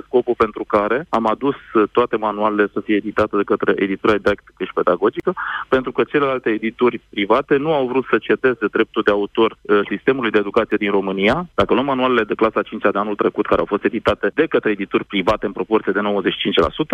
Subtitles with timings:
[0.00, 1.56] scopul pentru care am adus
[1.92, 5.32] toate manualele să fie editate de către editura didactică și pedagogică,
[5.68, 10.30] pentru că celelalte edituri private nu au vrut să cedeze dreptul de autor uh, sistemului
[10.30, 11.46] de educație din România.
[11.54, 14.70] Dacă luăm manualele de clasa 5 de anul trecut, care au fost editate de către
[14.70, 16.00] edituri private în proporție de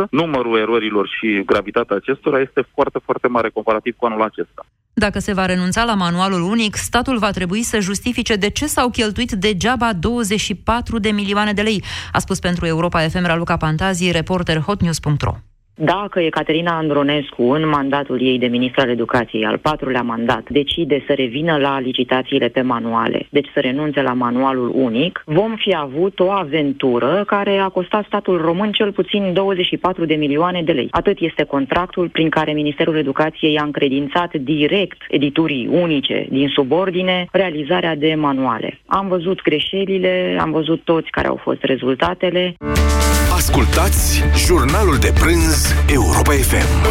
[0.07, 4.67] 95%, numărul erorilor și gravitatea acestora este foarte, foarte mare comparativ cu anul acesta.
[5.01, 8.91] Dacă se va renunța la manualul unic, statul va trebui să justifice de ce s-au
[8.91, 14.59] cheltuit degeaba 24 de milioane de lei, a spus pentru Europa FM Luca Pantazi, reporter
[14.59, 15.50] hotnews.ro.
[15.83, 21.13] Dacă Ecaterina Andronescu, în mandatul ei de ministru al educației, al patrulea mandat, decide să
[21.13, 26.31] revină la licitațiile pe manuale, deci să renunțe la manualul unic, vom fi avut o
[26.31, 30.89] aventură care a costat statul român cel puțin 24 de milioane de lei.
[30.91, 37.97] Atât este contractul prin care Ministerul Educației a încredințat direct editurii unice din subordine realizarea
[37.97, 38.81] de manuale.
[38.87, 42.55] Am văzut greșelile, am văzut toți care au fost rezultatele.
[43.33, 46.87] Ascultați jurnalul de prânz Europa FM.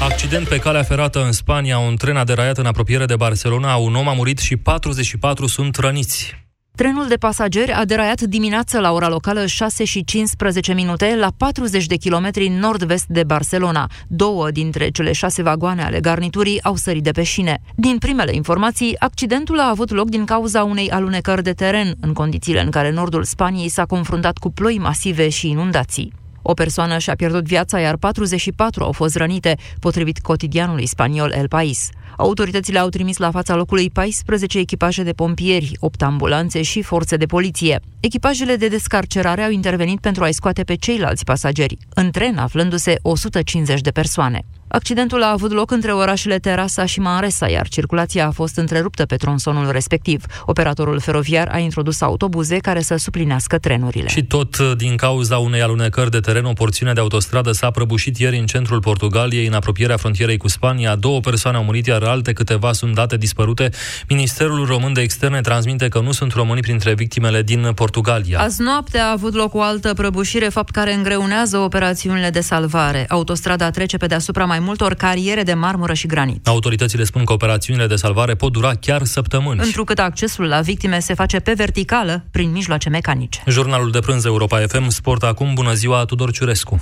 [0.00, 3.94] Accident pe calea ferată în Spania, un tren a deraiat în apropiere de Barcelona, un
[3.94, 6.34] om a murit și 44 sunt răniți.
[6.76, 11.86] Trenul de pasageri a deraiat dimineața la ora locală 6 și 15 minute la 40
[11.86, 13.90] de kilometri nord-vest de Barcelona.
[14.08, 17.60] Două dintre cele șase vagoane ale garniturii au sărit de pe șine.
[17.74, 22.62] Din primele informații, accidentul a avut loc din cauza unei alunecări de teren, în condițiile
[22.62, 26.12] în care nordul Spaniei s-a confruntat cu ploi masive și inundații.
[26.48, 31.88] O persoană și-a pierdut viața, iar 44 au fost rănite, potrivit cotidianului spaniol El País.
[32.16, 37.26] Autoritățile au trimis la fața locului 14 echipaje de pompieri, 8 ambulanțe și forțe de
[37.26, 37.80] poliție.
[38.00, 43.80] Echipajele de descarcerare au intervenit pentru a-i scoate pe ceilalți pasageri, în tren aflându-se 150
[43.80, 44.40] de persoane.
[44.68, 49.16] Accidentul a avut loc între orașele Terasa și Manresa, iar circulația a fost întreruptă pe
[49.16, 50.24] tronsonul respectiv.
[50.44, 54.08] Operatorul feroviar a introdus autobuze care să suplinească trenurile.
[54.08, 58.18] Și tot uh, din cauza unei alunecări de teren, o porțiune de autostradă s-a prăbușit
[58.18, 60.94] ieri în centrul Portugaliei, în apropierea frontierei cu Spania.
[60.94, 63.70] Două persoane au murit, iar alte câteva sunt date dispărute.
[64.08, 68.40] Ministerul Român de Externe transmite că nu sunt români printre victimele din Portugalia.
[68.40, 73.04] Azi noapte a avut loc o altă prăbușire, fapt care îngreunează operațiunile de salvare.
[73.08, 76.46] Autostrada trece pe deasupra mai multor cariere de marmură și granit.
[76.46, 79.60] Autoritățile spun că operațiunile de salvare pot dura chiar săptămâni.
[79.62, 83.42] Întrucât accesul la victime se face pe verticală, prin mijloace mecanice.
[83.48, 86.80] Jurnalul de prânz Europa FM, Sport acum, bună ziua, Tudor Ciurescu.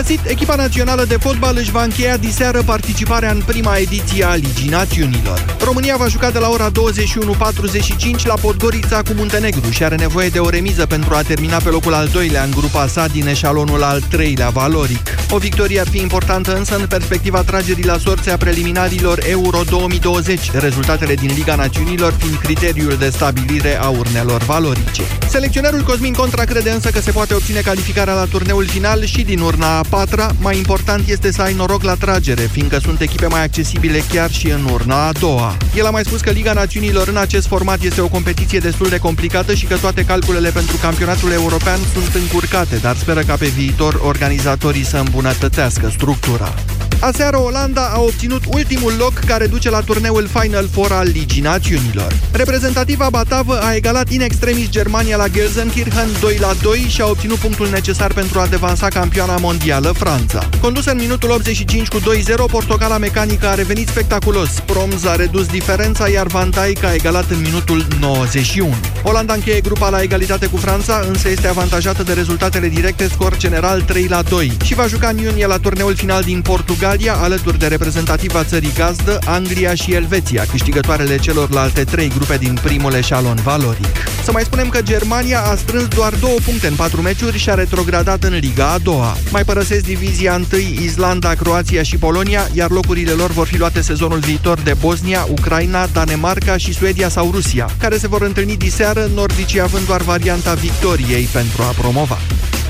[0.00, 0.20] Găsit!
[0.24, 5.56] Echipa națională de fotbal își va încheia diseară participarea în prima ediție a Ligii Națiunilor.
[5.64, 10.38] România va juca de la ora 21.45 la Podgorița cu Muntenegru și are nevoie de
[10.38, 14.00] o remiză pentru a termina pe locul al doilea în grupa sa din eșalonul al
[14.10, 15.08] treilea valoric.
[15.30, 21.14] O victorie ar fi importantă însă în perspectiva tragerii la sorțea preliminarilor Euro 2020, rezultatele
[21.14, 25.02] din Liga Națiunilor fiind criteriul de stabilire a urnelor valorice.
[25.28, 29.40] Selecționerul Cosmin Contra crede însă că se poate obține calificarea la turneul final și din
[29.40, 33.42] urna a patra, mai important este să ai noroc la tragere, fiindcă sunt echipe mai
[33.42, 35.56] accesibile chiar și în urna a doua.
[35.76, 38.98] El a mai spus că Liga Națiunilor în acest format este o competiție destul de
[38.98, 44.00] complicată și că toate calculele pentru campionatul european sunt încurcate, dar speră ca pe viitor
[44.02, 46.54] organizatorii să îmbunătățească structura.
[47.00, 52.14] Aseară Olanda a obținut ultimul loc care duce la turneul Final Four al Ligii Națiunilor.
[52.32, 57.36] Reprezentativa batavă a egalat in extremis Germania la Gelsenkirchen 2 la 2 și a obținut
[57.36, 60.48] punctul necesar pentru a devansa campioana mondială Franța.
[60.60, 62.02] Condusă în minutul 85 cu 2-0,
[62.50, 64.50] Portocala mecanică a revenit spectaculos.
[64.64, 68.74] Proms a redus diferența, iar Van Dijk a egalat în minutul 91.
[69.02, 73.80] Olanda încheie grupa la egalitate cu Franța, însă este avantajată de rezultatele directe, scor general
[73.80, 77.58] 3 la 2 și va juca în iunie la turneul final din Portugal Portugalia, alături
[77.58, 83.96] de reprezentativa țării gazdă, Anglia și Elveția, câștigătoarele celorlalte trei grupe din primul eșalon valoric.
[84.24, 87.54] Să mai spunem că Germania a strâns doar două puncte în patru meciuri și a
[87.54, 89.16] retrogradat în Liga a doua.
[89.30, 94.18] Mai părăsesc divizia întâi Islanda, Croația și Polonia, iar locurile lor vor fi luate sezonul
[94.18, 99.60] viitor de Bosnia, Ucraina, Danemarca și Suedia sau Rusia, care se vor întâlni diseară, nordicii
[99.60, 102.18] având doar varianta victoriei pentru a promova.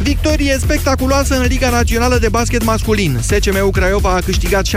[0.02, 3.19] Victorie spectaculoasă în Liga Națională de Basket Masculin.
[3.20, 4.70] SCM Craiova a câștigat 74-73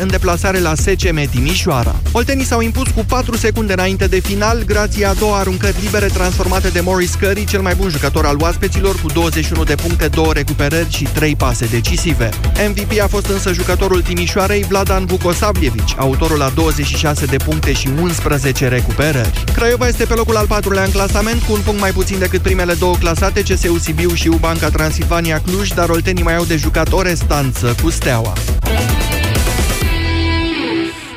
[0.00, 1.96] în deplasare la SCM Timișoara.
[2.12, 6.68] Oltenii s-au impus cu 4 secunde înainte de final, grație a două aruncări libere transformate
[6.68, 10.90] de Morris Curry, cel mai bun jucător al oaspeților, cu 21 de puncte, 2 recuperări
[10.90, 12.28] și 3 pase decisive.
[12.68, 18.68] MVP a fost însă jucătorul Timișoarei Vladan Vukosavljevici, autorul la 26 de puncte și 11
[18.68, 19.44] recuperări.
[19.54, 22.74] Craiova este pe locul al patrulea în clasament, cu un punct mai puțin decât primele
[22.74, 26.92] două clasate clasate CSU Sibiu și Ubanca Transilvania Cluj, dar oltenii mai au de jucat
[26.92, 28.32] o restanță cu Steaua.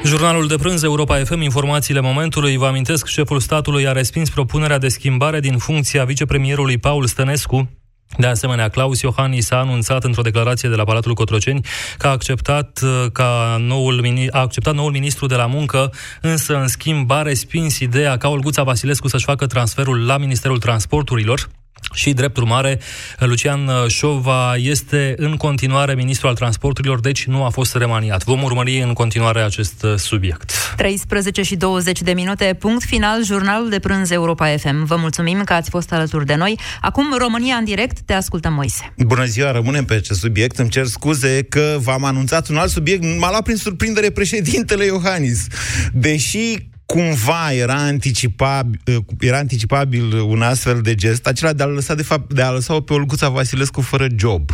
[0.04, 2.58] Jurnalul de prânz Europa FM, informațiile momentului.
[2.58, 7.70] Vă amintesc, șeful statului a respins propunerea de schimbare din funcția vicepremierului Paul Stănescu
[8.18, 11.62] de asemenea, Claus Iohannis a anunțat într-o declarație de la Palatul Cotroceni
[11.98, 12.80] că a acceptat,
[13.12, 18.18] ca noul, a acceptat noul ministru de la muncă, însă, în schimb, a respins ideea
[18.18, 21.50] ca Olguța Vasilescu să-și facă transferul la Ministerul Transporturilor.
[21.94, 22.80] Și, drept urmare,
[23.20, 28.24] Lucian Șova este în continuare ministru al transporturilor, deci nu a fost remaniat.
[28.24, 30.52] Vom urmări în continuare acest subiect.
[30.76, 34.86] 13 și 20 de minute, punct final, jurnalul de prânz Europa FM.
[34.86, 36.60] Vă mulțumim că ați fost alături de noi.
[36.82, 38.94] Acum, România în direct, te ascultăm, Moise.
[38.98, 40.58] Bună ziua, rămânem pe acest subiect.
[40.58, 43.04] Îmi cer scuze că v-am anunțat un alt subiect.
[43.20, 45.48] M-a luat prin surprindere președintele Iohannis.
[45.94, 46.58] Deși
[46.88, 48.80] cumva era anticipabil,
[49.20, 52.82] era anticipabil un astfel de gest, acela de a lăsa, de fapt, de a lăsa
[52.82, 54.50] pe Olguța Vasilescu fără job.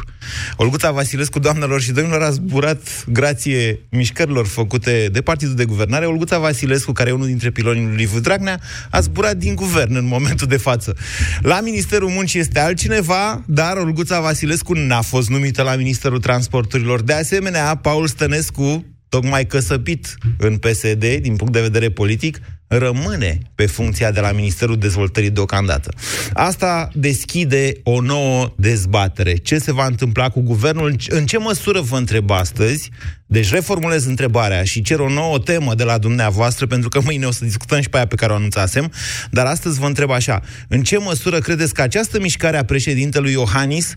[0.56, 6.06] Olguța Vasilescu, doamnelor și domnilor, a zburat grație mișcărilor făcute de Partidul de Guvernare.
[6.06, 8.60] Olguța Vasilescu, care e unul dintre pilonii lui Liviu Dragnea,
[8.90, 10.96] a zburat din guvern în momentul de față.
[11.42, 17.02] La Ministerul Muncii este altcineva, dar Olguța Vasilescu n-a fost numită la Ministerul Transporturilor.
[17.02, 23.66] De asemenea, Paul Stănescu, tocmai căsăpit în PSD, din punct de vedere politic, rămâne pe
[23.66, 25.94] funcția de la Ministerul Dezvoltării deocamdată.
[26.34, 29.36] Asta deschide o nouă dezbatere.
[29.36, 30.96] Ce se va întâmpla cu guvernul?
[31.08, 32.90] În ce măsură vă întreb astăzi?
[33.26, 37.32] Deci reformulez întrebarea și cer o nouă temă de la dumneavoastră, pentru că mâine o
[37.32, 38.92] să discutăm și pe aia pe care o anunțasem,
[39.32, 40.42] dar astăzi vă întreb așa.
[40.68, 43.96] În ce măsură credeți că această mișcare a președintelui Iohannis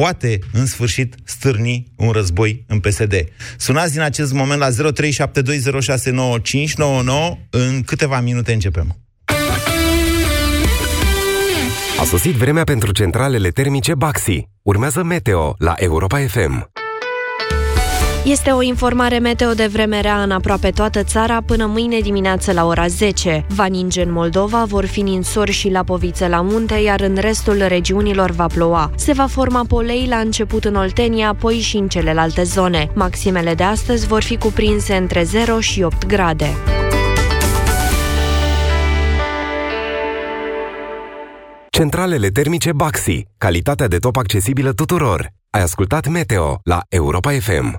[0.00, 3.14] poate, în sfârșit, stârni un război în PSD.
[3.56, 4.72] Sunați din acest moment la 0372069599.
[7.50, 8.96] În câteva minute începem.
[12.00, 14.48] A sosit vremea pentru centralele termice Baxi.
[14.62, 16.70] Urmează Meteo la Europa FM.
[18.24, 22.66] Este o informare meteo de vreme rea în aproape toată țara până mâine dimineață la
[22.66, 23.46] ora 10.
[23.48, 28.30] Va ninge în Moldova, vor fi ninsori și lapovițe la munte, iar în restul regiunilor
[28.30, 28.90] va ploua.
[28.96, 32.90] Se va forma polei la început în Oltenia, apoi și în celelalte zone.
[32.94, 36.56] Maximele de astăzi vor fi cuprinse între 0 și 8 grade.
[41.70, 43.26] Centralele termice Baxi.
[43.38, 45.28] Calitatea de top accesibilă tuturor.
[45.50, 47.78] Ai ascultat Meteo la Europa FM.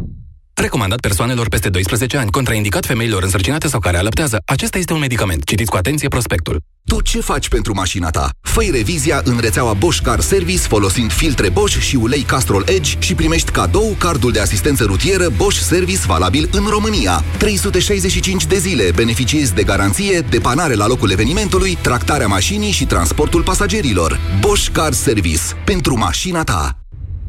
[0.53, 4.41] Recomandat persoanelor peste 12 ani, contraindicat femeilor însărcinate sau care alăptează.
[4.45, 5.43] Acesta este un medicament.
[5.43, 6.61] Citiți cu atenție prospectul.
[6.85, 8.29] Tu ce faci pentru mașina ta?
[8.41, 13.15] Făi revizia în rețeaua Bosch Car Service folosind filtre Bosch și ulei Castrol Edge și
[13.15, 17.23] primești cadou cardul de asistență rutieră Bosch Service valabil în România.
[17.37, 24.19] 365 de zile beneficiezi de garanție, depanare la locul evenimentului, tractarea mașinii și transportul pasagerilor.
[24.39, 25.41] Bosch Car Service.
[25.65, 26.80] Pentru mașina ta.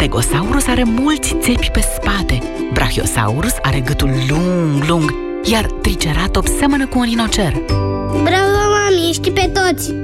[0.00, 2.38] Stegosaurus are mulți țepi pe spate,
[2.72, 5.14] Brachiosaurus are gâtul lung, lung,
[5.44, 7.52] iar Triceratops seamănă cu un rinocer.
[8.22, 9.94] Bravo, mami, știi pe toți!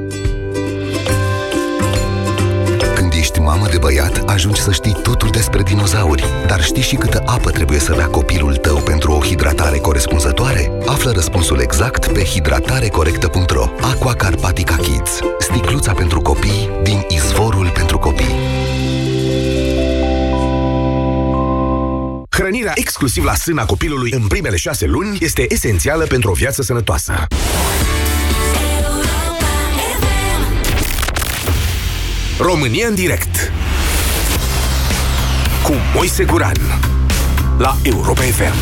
[2.95, 6.25] Când ești mamă de băiat, ajungi să știi totul despre dinozauri.
[6.47, 10.73] Dar știi și câtă apă trebuie să bea copilul tău pentru o hidratare corespunzătoare?
[10.87, 15.19] Află răspunsul exact pe hidratarecorectă.ro Aqua Carpatica Kids.
[15.38, 18.35] Sticluța pentru copii din izvorul pentru copii.
[22.37, 27.26] Hrănirea exclusiv la sâna copilului în primele șase luni este esențială pentru o viață sănătoasă.
[32.38, 33.52] România în direct
[35.62, 36.57] cu Moise Guran
[37.59, 38.55] la Europa FM.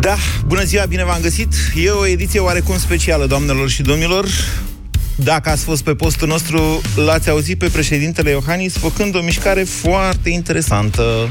[0.00, 0.16] Da,
[0.46, 1.54] bună ziua, bine v-am găsit.
[1.74, 4.26] E o ediție oarecum specială, doamnelor și domnilor.
[5.14, 10.30] Dacă ați fost pe postul nostru, l-ați auzit pe președintele Iohannis făcând o mișcare foarte
[10.30, 11.28] interesantă.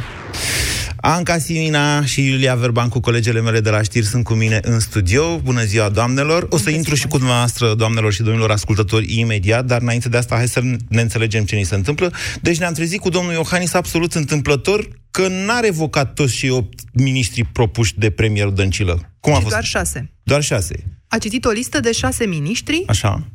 [1.04, 4.80] Anca Simina și Iulia Verban cu colegele mele de la știri sunt cu mine în
[4.80, 5.38] studio.
[5.38, 6.48] Bună ziua, doamnelor!
[6.50, 10.36] O să intru și cu dumneavoastră, doamnelor și domnilor ascultători, imediat, dar înainte de asta,
[10.36, 12.14] hai să ne înțelegem ce ni se întâmplă.
[12.42, 17.44] Deci ne-am trezit cu domnul Iohannis absolut întâmplător că n-a revocat toți și opt miniștri
[17.44, 19.14] propuși de premierul Dăncilă.
[19.20, 19.54] Cum a Și fost?
[19.54, 20.12] doar șase.
[20.24, 20.84] Doar șase.
[21.08, 23.28] A citit o listă de șase miniștri, Așa.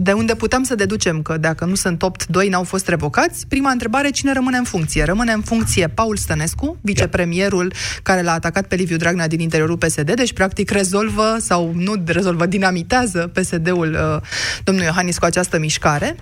[0.00, 3.46] De unde putem să deducem că dacă nu sunt opt, doi n-au fost revocați.
[3.46, 5.04] Prima întrebare, cine rămâne în funcție?
[5.04, 10.14] Rămâne în funcție Paul Stănescu, vicepremierul care l-a atacat pe Liviu Dragnea din interiorul PSD,
[10.14, 14.28] deci practic rezolvă sau nu rezolvă, dinamitează PSD-ul uh,
[14.64, 16.16] domnului Iohannis cu această mișcare.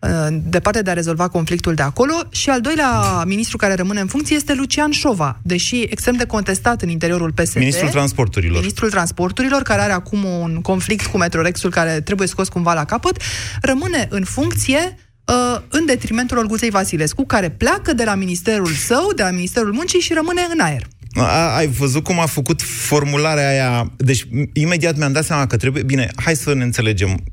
[0.00, 2.12] Uh, departe de a rezolva conflictul de acolo.
[2.30, 6.82] Și al doilea ministru care rămâne în funcție este Lucian Șova, deși extrem de contestat
[6.82, 7.56] în interiorul PSD.
[7.56, 8.58] Ministrul Transporturilor.
[8.58, 13.22] Ministrul Transporturilor, care are acum un conflict cu Metrorexul care trebuie scos cumva la capăt,
[13.62, 14.78] rămâne în funcție
[15.24, 20.00] uh, în detrimentul Olguței Vasilescu, care pleacă de la ministerul său, de la Ministerul Muncii
[20.00, 20.86] și rămâne în aer.
[21.14, 23.92] A, ai văzut cum a făcut formularea aia?
[23.96, 25.82] Deci, m- imediat mi-am dat seama că trebuie...
[25.82, 27.24] Bine, hai să ne înțelegem.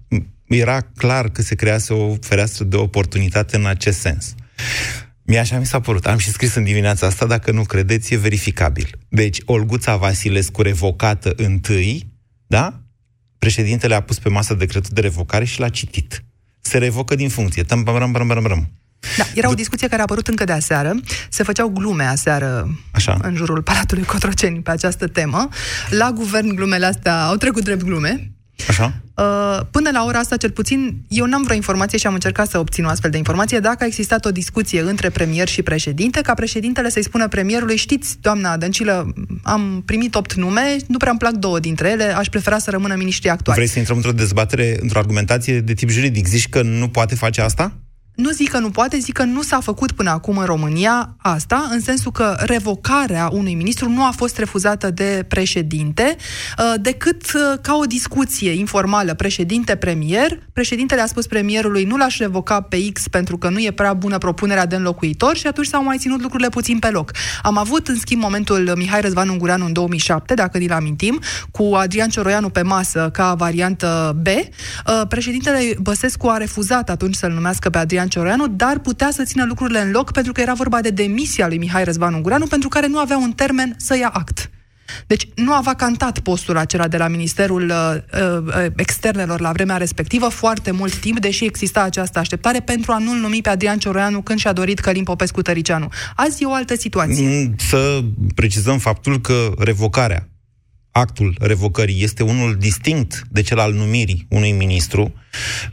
[0.47, 4.35] Era clar că se crease o fereastră de oportunitate în acest sens.
[5.23, 6.05] Mie așa mi s-a părut.
[6.05, 8.97] Am și scris în dimineața asta, dacă nu credeți, e verificabil.
[9.09, 12.07] Deci, Olguța Vasilescu revocată întâi,
[12.47, 12.79] da?
[13.39, 16.23] Președintele a pus pe masă decretul de revocare și l-a citit.
[16.61, 17.63] Se revocă din funcție.
[17.63, 18.69] Tăm, băm, băm, băm, băm, băm.
[19.17, 20.99] Da, era o discuție care a apărut încă de aseară.
[21.29, 23.19] Se făceau glume aseară Așa.
[23.21, 25.49] în jurul Palatului Cotroceni pe această temă.
[25.89, 28.31] La guvern glumele astea au trecut drept glume.
[28.67, 28.93] Așa?
[29.15, 32.59] Uh, Până la ora asta, cel puțin, eu n-am vreo informație și am încercat să
[32.59, 36.33] obțin o astfel de informație dacă a existat o discuție între premier și președinte, ca
[36.33, 41.33] președintele să-i spună premierului, știți, doamna Dăncilă, am primit opt nume, nu prea îmi plac
[41.33, 43.59] două dintre ele, aș prefera să rămână miniștrii actuali.
[43.59, 46.27] Vrei să intrăm într-o dezbatere, într-o argumentație de tip juridic?
[46.27, 47.73] Zici că nu poate face asta?
[48.17, 51.67] Nu zic că nu poate, zic că nu s-a făcut până acum în România asta,
[51.71, 56.15] în sensul că revocarea unui ministru nu a fost refuzată de președinte,
[56.57, 60.39] uh, decât uh, ca o discuție informală președinte-premier.
[60.53, 64.17] Președintele a spus premierului nu l-aș revoca pe X pentru că nu e prea bună
[64.17, 67.11] propunerea de înlocuitor și atunci s-au mai ținut lucrurile puțin pe loc.
[67.41, 71.19] Am avut, în schimb, momentul Mihai Răzvan Ungureanu în 2007, dacă ni-l amintim,
[71.51, 74.27] cu Adrian Cioroianu pe masă ca variantă B.
[74.27, 79.45] Uh, Președintele Băsescu a refuzat atunci să-l numească pe Adrian Cioroianu, dar putea să țină
[79.45, 82.87] lucrurile în loc pentru că era vorba de demisia lui Mihai Răzvan Ungureanu, pentru care
[82.87, 84.49] nu avea un termen să ia act.
[85.07, 90.27] Deci nu a vacantat postul acela de la Ministerul uh, uh, Externelor la vremea respectivă
[90.27, 94.39] foarte mult timp, deși exista această așteptare pentru a nu-l numi pe Adrian Cioroianu când
[94.39, 95.89] și-a dorit Călim Popescu Tăricianu.
[96.15, 97.27] Azi e o altă situație.
[97.27, 98.03] Mm, Să
[98.35, 100.29] precizăm faptul că revocarea,
[100.91, 105.13] actul revocării este unul distinct de cel al numirii unui ministru,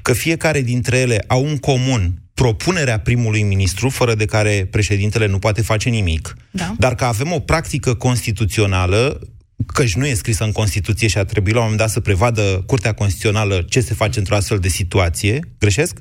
[0.03, 5.39] că fiecare dintre ele au un comun propunerea primului ministru, fără de care președintele nu
[5.39, 6.75] poate face nimic, Da.
[6.79, 9.21] dar că avem o practică constituțională
[9.67, 12.63] căci nu e scrisă în Constituție și a trebuit la un moment dat să prevadă
[12.67, 15.41] Curtea Constituțională ce se face într-o astfel de situație.
[15.59, 15.99] Greșesc?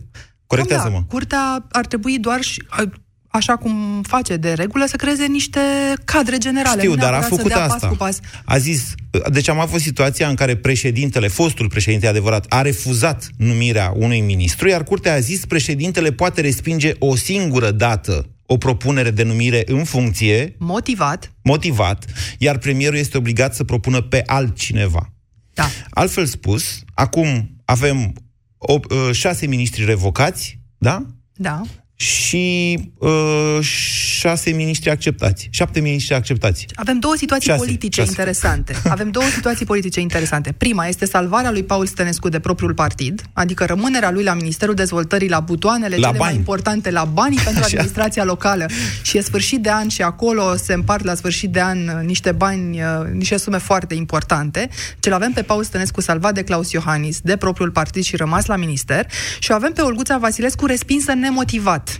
[0.47, 0.97] Corectează-mă.
[0.97, 2.91] Da, curtea ar trebui doar și, a-
[3.35, 5.59] așa cum face de regulă, să creeze niște
[6.05, 6.79] cadre generale.
[6.79, 7.77] Știu, nu dar a neapărat să făcut dea asta.
[7.77, 8.19] Pas cu pas.
[8.45, 8.93] A zis,
[9.31, 14.67] deci am avut situația în care președintele, fostul președinte adevărat, a refuzat numirea unui ministru,
[14.67, 19.83] iar curtea a zis președintele poate respinge o singură dată o propunere de numire în
[19.83, 21.31] funcție, Motivat.
[21.43, 22.05] motivat,
[22.37, 25.13] iar premierul este obligat să propună pe altcineva.
[25.53, 25.69] Da.
[25.89, 28.13] Altfel spus, acum avem
[28.57, 31.05] o, uh, șase miniștri revocați, da?
[31.33, 31.61] Da.
[32.07, 35.47] Și uh, șase miniștri acceptați.
[35.51, 36.65] Șapte miniștri acceptați.
[36.75, 38.09] Avem două situații Șase, politice șase.
[38.11, 38.75] interesante.
[38.89, 40.51] Avem două situații politice interesante.
[40.51, 45.29] Prima este salvarea lui Paul Stănescu de propriul partid, adică rămânerea lui la Ministerul Dezvoltării
[45.29, 46.35] la butoanele La cele mai bani.
[46.35, 47.67] importante, la banii pentru Așa.
[47.71, 48.65] administrația locală.
[49.01, 52.31] Și e sfârșit de an și acolo se împart la sfârșit de an uh, niște
[52.31, 54.69] bani, uh, niște sume foarte importante.
[54.99, 58.55] Ce avem pe Paul Stănescu salvat de Claus Iohannis, de propriul partid și rămas la
[58.55, 59.05] minister.
[59.39, 61.92] Și o avem pe Olguța Vasilescu respinsă nemotivat.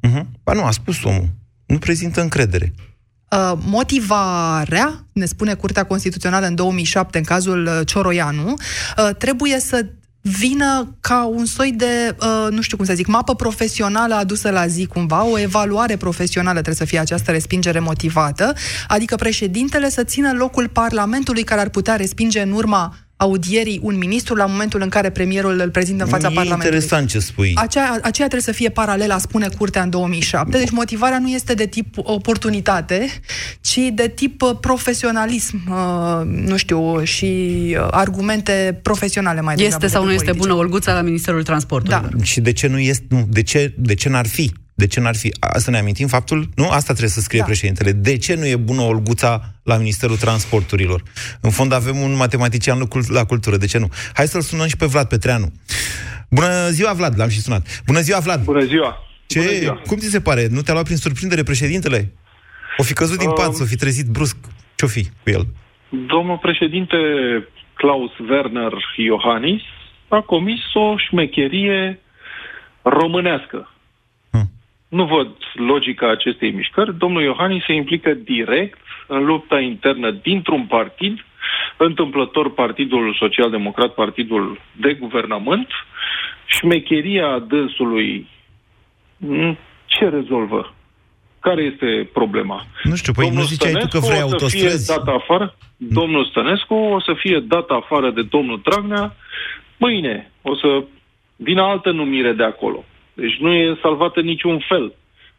[0.00, 0.24] Uh-huh.
[0.42, 1.28] Ba nu, a spus omul.
[1.66, 2.72] Nu prezintă încredere.
[3.30, 9.86] Uh, motivarea, ne spune Curtea Constituțională în 2007, în cazul uh, Cioroianu, uh, trebuie să
[10.20, 14.66] vină ca un soi de, uh, nu știu cum să zic, mapă profesională adusă la
[14.66, 18.52] zi cumva, o evaluare profesională trebuie să fie această respingere motivată,
[18.88, 24.34] adică președintele să țină locul Parlamentului care ar putea respinge în urma audierii un ministru
[24.34, 26.74] la momentul în care premierul îl prezintă în fața e Parlamentului.
[26.74, 27.52] interesant ce spui.
[27.54, 30.58] Aceea, aceea trebuie să fie paralela, spune Curtea în 2007.
[30.58, 33.06] Deci motivarea nu este de tip oportunitate,
[33.60, 37.24] ci de tip uh, profesionalism, uh, nu știu, și
[37.78, 39.84] uh, argumente profesionale mai degrabă.
[39.84, 40.54] Este sau nu decât este politice.
[40.54, 42.14] bună Olguța la Ministerul Transporturilor?
[42.16, 42.24] Da.
[42.24, 44.52] Și de ce nu este, nu, de ce, de ce n-ar fi?
[44.76, 45.34] De ce n-ar fi?
[45.40, 46.64] A, să ne amintim faptul, nu?
[46.64, 47.44] Asta trebuie să scrie da.
[47.44, 47.92] președintele.
[47.92, 51.02] De ce nu e bună Olguța la Ministerul Transporturilor?
[51.40, 52.78] În fond avem un matematician
[53.08, 53.88] la cultură, de ce nu?
[54.14, 55.52] Hai să-l sunăm și pe Vlad Petreanu.
[56.30, 57.82] Bună ziua, Vlad, l-am și sunat.
[57.86, 58.44] Bună ziua, Vlad!
[58.44, 58.98] Bună ziua!
[59.26, 59.38] Ce?
[59.38, 59.80] Bună ziua.
[59.86, 60.46] Cum ți se pare?
[60.50, 62.12] Nu te-a luat prin surprindere președintele?
[62.76, 64.36] O fi căzut din pat, Um, s-o fi trezit brusc.
[64.74, 65.46] Ce-o fi cu el?
[65.88, 66.96] Domnul președinte
[67.74, 69.62] Klaus Werner Iohannis
[70.08, 72.00] a comis o șmecherie
[72.82, 73.70] românească.
[74.88, 76.98] Nu văd logica acestei mișcări.
[76.98, 81.24] Domnul Iohannis se implică direct în lupta internă dintr-un partid,
[81.76, 85.68] întâmplător Partidul Social-Democrat, partidul de guvernământ.
[86.46, 88.28] Șmecheria dânsului
[89.16, 90.74] m, ce rezolvă?
[91.40, 92.66] Care este problema?
[92.82, 94.84] Nu știu, păi nu ziceai tu că vrei o să autostrăzi?
[94.86, 99.14] fie dat afară, domnul Stănescu o să fie dat afară de domnul Dragnea,
[99.76, 100.84] mâine o să
[101.36, 102.84] vină altă numire de acolo.
[103.16, 104.94] Deci nu e salvată niciun fel.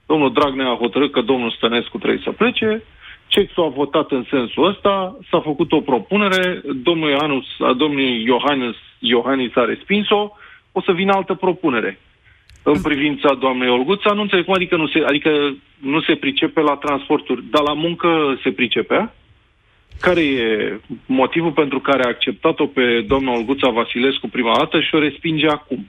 [0.05, 2.83] Domnul Dragnea a hotărât că domnul Stănescu trebuie să plece,
[3.27, 8.75] Cexul a votat în sensul ăsta, s-a făcut o propunere, domnul Iohannis, a domnului Iohannis,
[8.99, 10.31] Iohannis a respins-o,
[10.71, 11.99] o să vină altă propunere.
[12.63, 16.75] În privința doamnei Olguța, nu înțeleg cum adică nu se, adică nu se pricepe la
[16.75, 19.13] transporturi, dar la muncă se pricepea?
[20.01, 24.99] Care e motivul pentru care a acceptat-o pe doamna Olguța Vasilescu prima dată și o
[24.99, 25.87] respinge acum?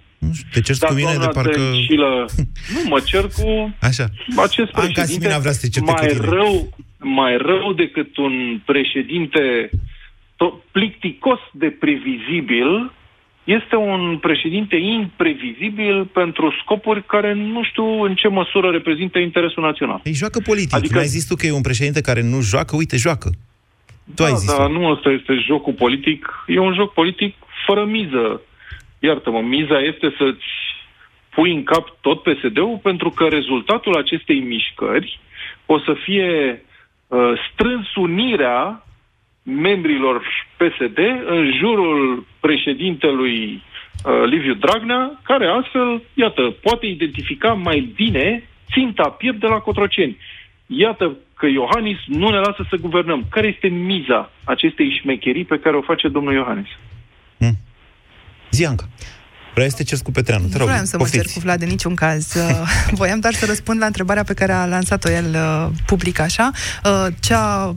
[0.52, 1.58] Te ceri cu mine de doamna parcă...
[1.60, 2.24] Dăncilă,
[2.74, 4.04] nu, mă cer cu Așa.
[4.36, 6.24] acest Anca președinte Simina vrea să te certe cu mai tine.
[6.34, 9.70] rău, mai rău decât un președinte
[10.40, 12.92] to- plicticos de previzibil
[13.44, 20.00] este un președinte imprevizibil pentru scopuri care nu știu în ce măsură reprezintă interesul național.
[20.04, 20.74] Ei joacă politic.
[20.74, 20.76] Adică...
[20.78, 22.76] Adică- Nu ai zis tu că e un președinte care nu joacă?
[22.76, 23.30] Uite, joacă.
[24.14, 24.56] Tu ai da, zis.
[24.56, 26.44] dar nu ăsta este jocul politic.
[26.46, 27.34] E un joc politic
[27.66, 28.40] fără miză.
[28.98, 30.46] Iartă-mă, miza este să-ți
[31.30, 35.20] pui în cap tot PSD-ul pentru că rezultatul acestei mișcări
[35.66, 36.62] o să fie
[37.06, 38.82] uh, strâns unirea
[39.42, 40.22] membrilor
[40.56, 43.62] PSD în jurul președintelui
[44.04, 50.16] uh, Liviu Dragnea, care astfel, iată, poate identifica mai bine ținta piept de la Cotroceni.
[50.66, 53.26] Iată că Iohannis nu ne lasă să guvernăm.
[53.30, 56.68] Care este miza acestei șmecherii pe care o face domnul Iohannis?
[58.50, 58.88] Zianca.
[59.54, 60.44] Vreau să te ceri cu Petreanu.
[60.46, 61.34] Te Nu rog, vreau să mă cer poftiți.
[61.34, 62.34] cu Vlad în niciun caz.
[62.36, 66.50] Uh, Voiam doar să răspund la întrebarea pe care a lansat-o el uh, public așa.
[66.84, 67.72] Uh, Ce a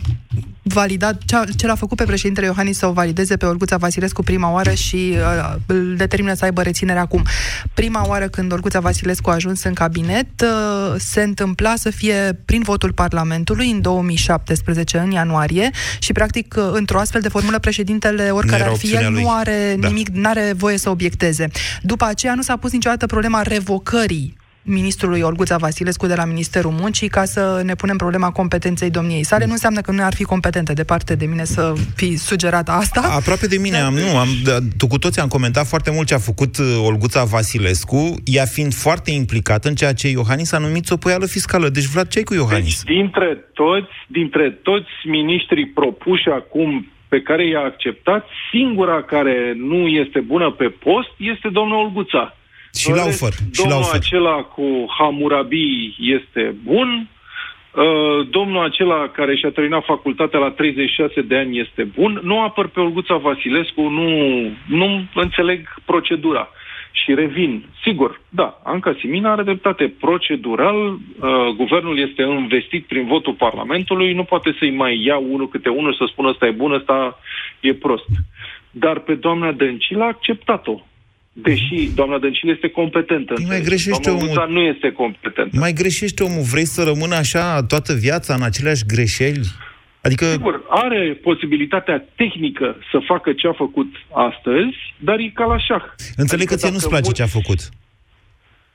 [0.62, 4.24] validat, ce, a, ce l-a făcut pe președintele Iohannis să o valideze pe Olguța Vasilescu
[4.24, 7.26] prima oară și uh, îl determină să aibă reținere acum.
[7.74, 12.62] Prima oară când Olguța Vasilescu a ajuns în cabinet, uh, se întâmpla să fie prin
[12.62, 15.70] votul Parlamentului în 2017, în ianuarie,
[16.00, 19.22] și practic uh, într-o astfel de formulă președintele, oricare era ar fi opțiunea el, lui.
[19.22, 19.88] nu are Da.
[19.88, 21.48] nimic, nu are voie să obiecteze.
[21.82, 27.08] După aceea nu s-a pus niciodată problema revocării ministrului Olguța Vasilescu de la Ministerul Muncii
[27.08, 29.46] ca să ne punem problema competenței domniei sale.
[29.46, 33.02] Nu înseamnă că nu ar fi competentă, departe de mine să fi sugerat asta.
[33.02, 36.14] Aproape de mine am, nu, am, da, tu cu toții am comentat foarte mult ce
[36.14, 40.86] a făcut uh, Olguța Vasilescu, ea fiind foarte implicată în ceea ce Iohannis a numit
[40.86, 41.70] sopoială fiscală.
[41.70, 42.84] Deci, Vlad, ce cu Iohannis?
[42.84, 49.88] Deci, dintre toți, dintre toți miniștrii propuși acum pe care i-a acceptat, singura care nu
[49.88, 52.36] este bună pe post este domnul Olguța.
[52.74, 54.00] Și În Laufer, rest, și Domnul Laufer.
[54.00, 57.10] acela cu Hammurabi este bun,
[57.76, 62.68] uh, domnul acela care și-a terminat facultatea la 36 de ani este bun, nu apăr
[62.68, 64.08] pe Olguța Vasilescu, nu,
[64.68, 66.50] nu înțeleg procedura.
[66.94, 69.94] Și revin, sigur, da, Anca Simina are dreptate.
[70.00, 71.00] Procedural, uh,
[71.56, 76.06] guvernul este investit prin votul Parlamentului, nu poate să-i mai ia unul câte unul să
[76.08, 77.20] spună ăsta e bun, ăsta
[77.60, 78.06] e prost.
[78.72, 80.80] Dar pe doamna Dăncilă a acceptat-o.
[81.34, 83.34] Deși doamna Dăncilă este competentă.
[83.34, 83.68] mai înțelegi.
[83.68, 84.38] greșește doamna omul.
[84.38, 85.58] Olguța nu este competentă.
[85.60, 86.42] Mai greșește omul?
[86.52, 89.46] Vrei să rămână așa toată viața în aceleași greșeli?
[90.02, 90.26] Adică...
[90.26, 95.84] Sigur, are posibilitatea tehnică să facă ce a făcut astăzi, dar e ca la șah.
[96.16, 97.60] Înțeleg că ție dacă nu-ți place mulți- ce a făcut.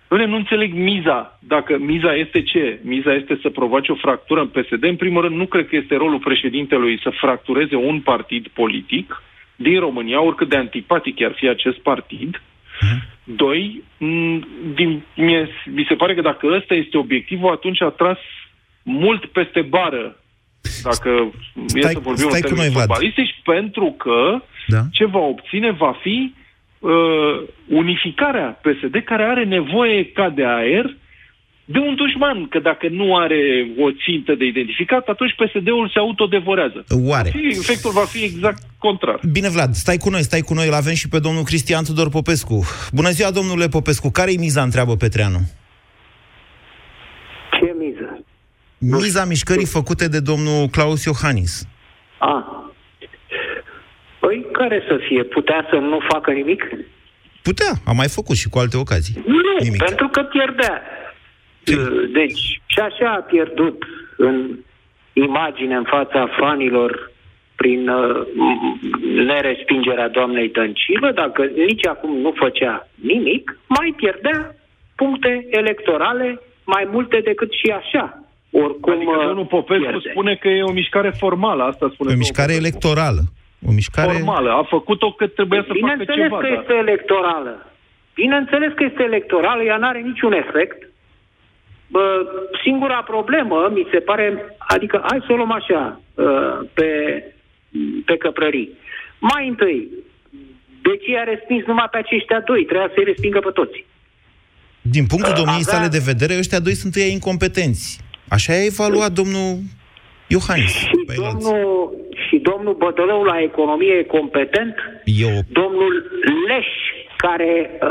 [0.09, 1.39] Doamne, nu înțeleg miza.
[1.41, 2.79] Dacă miza este ce?
[2.83, 4.83] Miza este să provoace o fractură în PSD.
[4.85, 9.23] În primul rând, nu cred că este rolul președintelui să fractureze un partid politic
[9.57, 12.43] din România, oricât de antipatic ar fi acest partid.
[13.25, 14.39] Doi, m,
[14.75, 18.19] din, mie, mi se pare că dacă ăsta este obiectivul, atunci a tras
[18.83, 20.17] mult peste bară.
[20.83, 21.33] Dacă
[21.75, 22.87] e Stai- să vorbim stai în cu noi, termeni Vlad.
[22.87, 24.81] fotbalistici, pentru că Da.
[24.93, 26.35] ce va obține va fi
[26.79, 26.91] uh,
[27.69, 30.95] unificarea PSD, care are nevoie ca de aer
[31.69, 33.41] de un dușman, că dacă nu are
[33.79, 36.85] o țintă de identificat, atunci PSD-ul se autodevorează.
[37.05, 37.31] Oare?
[37.31, 39.21] Și efectul va fi exact contrar.
[39.33, 42.09] Bine, Vlad, stai cu noi, stai cu noi, îl avem și pe domnul Cristian Tudor
[42.09, 42.65] Popescu.
[42.93, 45.39] Bună ziua, domnule Popescu, care-i miza, întreabă Petreanu?
[48.79, 51.67] miza mișcării făcute de domnul Claus Iohannis.
[52.19, 52.35] A.
[54.21, 55.23] Păi, care să fie?
[55.23, 56.63] Putea să nu facă nimic?
[57.43, 59.23] Putea, a mai făcut și cu alte ocazii.
[59.27, 59.83] Nu, Nimic.
[59.85, 60.83] pentru că pierdea.
[62.13, 63.85] Deci, și așa a pierdut
[64.17, 64.51] în
[65.13, 67.11] imagine în fața fanilor
[67.57, 68.27] prin uh,
[69.27, 74.55] nerespingerea doamnei Dăncilă, dacă nici acum nu făcea nimic, mai pierdea
[74.97, 78.21] puncte electorale mai multe decât și așa.
[78.51, 80.11] Oricum, adică domnul Popescu pierde.
[80.11, 83.21] spune că e o mișcare formală, asta spune O mișcare electorală.
[83.69, 84.13] O mișcare...
[84.13, 86.39] Formală, a făcut-o că trebuia să facă Bineînțeles ceva.
[86.39, 87.73] că dar- este electorală.
[88.15, 90.89] Bineînțeles că este electorală, ea nu are niciun efect.
[91.89, 92.27] Bă,
[92.65, 96.89] singura problemă, mi se pare, adică hai să o luăm așa, uh, pe,
[98.05, 98.71] pe căprării.
[99.19, 99.89] Mai întâi,
[100.83, 102.65] de ce a respins numai pe aceștia doi?
[102.65, 103.85] Trebuia să-i respingă pe toți.
[104.81, 108.01] Din punctul Uh, domniei avea- sale de vedere, ăștia doi sunt ei incompetenți.
[108.29, 109.59] Așa a evaluat domnul
[110.27, 110.73] Iohannis.
[110.75, 111.95] Și domnul,
[112.29, 115.93] și domnul Bădălău la economie e competent, Eu, Domnul
[116.49, 116.67] Leș,
[117.17, 117.89] care uh,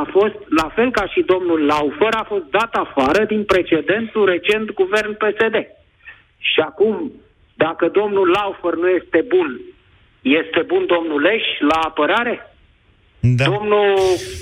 [0.00, 4.72] a fost, la fel ca și domnul Laufer, a fost dat afară din precedentul recent
[4.72, 5.66] guvern PSD.
[6.38, 7.12] Și acum,
[7.54, 9.60] dacă domnul Laufer nu este bun,
[10.22, 12.54] este bun domnul Leș la apărare?
[13.20, 13.44] Da.
[13.44, 13.94] Domnul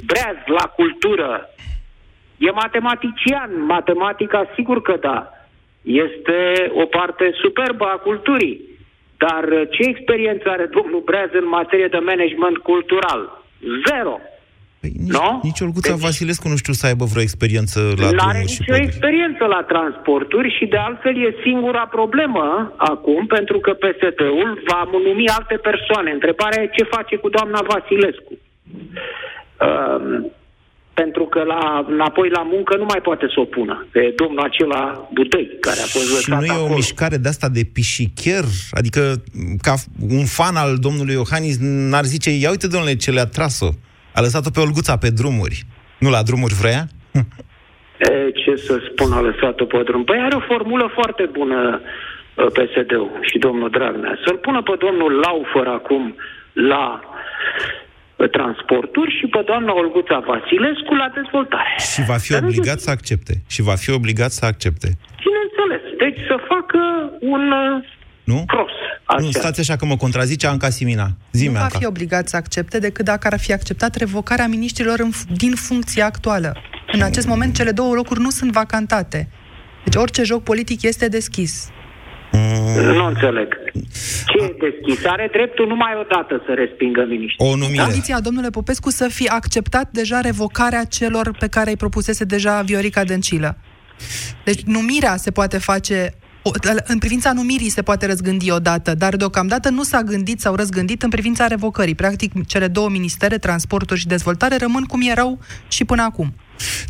[0.06, 1.48] Breaz la cultură.
[2.38, 3.64] E matematician.
[3.64, 5.32] Matematica, sigur că da.
[5.82, 8.60] Este o parte superbă a culturii.
[9.16, 13.41] Dar uh, ce experiență are domnul Breaz în materie de management cultural?
[13.88, 14.14] Zero.
[14.80, 15.40] Păi, nici, Nu?
[15.42, 18.72] nici Olguța Vasilescu nu știu să aibă vreo experiență la Nu are drumuri și nicio
[18.72, 18.86] poduri.
[18.88, 25.28] experiență la transporturi și de altfel e singura problemă acum, pentru că PSD-ul va numi
[25.38, 26.10] alte persoane.
[26.10, 28.32] Întrebarea e ce face cu doamna Vasilescu.
[29.66, 30.32] Um,
[30.94, 33.86] pentru că la, înapoi la muncă nu mai poate să o pună.
[33.92, 36.74] Pe domnul acela Budăi, care a fost Și lăsat nu e o acolo.
[36.74, 38.44] mișcare de asta de pișicher?
[38.70, 39.00] Adică,
[39.62, 39.74] ca
[40.08, 43.68] un fan al domnului Iohannis n-ar zice, ia uite, domnule, ce le-a tras-o.
[44.14, 45.62] A lăsat-o pe Olguța pe drumuri.
[45.98, 46.80] Nu la drumuri vrea?
[47.98, 50.04] E, ce să spun, a lăsat-o pe drum.
[50.04, 54.18] Păi are o formulă foarte bună uh, PSD-ul și domnul Dragnea.
[54.24, 56.14] Să-l pună pe domnul Laufer acum
[56.52, 57.10] la uh,
[58.26, 61.74] transporturi și pe doamna Olguța Vasilescu la dezvoltare.
[61.92, 63.34] Și va fi obligat să accepte.
[63.54, 64.88] Și va fi obligat să accepte.
[65.26, 65.82] Bineînțeles.
[66.02, 66.80] Deci să facă
[67.20, 67.84] un uh,
[68.24, 68.44] Nu?
[68.46, 68.72] cross.
[69.18, 71.06] Nu, stați așa că mă contrazice Anca Simina.
[71.32, 71.78] Zi-mi, nu va Anca.
[71.78, 76.04] fi obligat să accepte decât dacă ar fi acceptat revocarea miniștrilor în, f- din funcția
[76.06, 76.56] actuală.
[76.92, 79.28] În acest moment, cele două locuri nu sunt vacantate.
[79.84, 81.70] Deci orice joc politic este deschis.
[82.96, 83.48] Nu înțeleg.
[84.26, 85.04] Ce e deschis?
[85.06, 87.44] Are dreptul numai o dată să respingă miniștri.
[87.46, 87.82] O numire.
[87.82, 93.04] Condiția, domnule Popescu, să fi acceptat deja revocarea celor pe care îi propusese deja Viorica
[93.04, 93.56] Dăncilă.
[94.44, 96.50] Deci numirea se poate face o-
[96.86, 101.08] în privința numirii se poate răzgândi odată, dar deocamdată nu s-a gândit sau răzgândit în
[101.10, 101.94] privința revocării.
[101.94, 106.34] Practic, cele două ministere, transporturi și dezvoltare, rămân cum erau și până acum.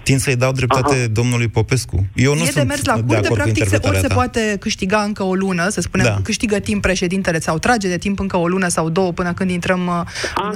[0.02, 1.06] Tind să-i dau dreptate Aha.
[1.12, 2.06] domnului Popescu.
[2.14, 4.00] Eu nu e de sunt mers la de curte, acord cu practic se, ori interpretarea
[4.00, 4.14] se ta.
[4.14, 6.16] poate câștiga încă o lună, să spunem, Da.
[6.22, 9.86] câștigă timp președintele sau trage de timp încă o lună sau două până când intrăm
[9.86, 9.92] uh,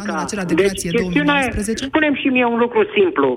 [0.02, 1.84] în anul acela de grație deci, chestiunea e, 2019.
[1.84, 3.28] spunem și mie un lucru simplu.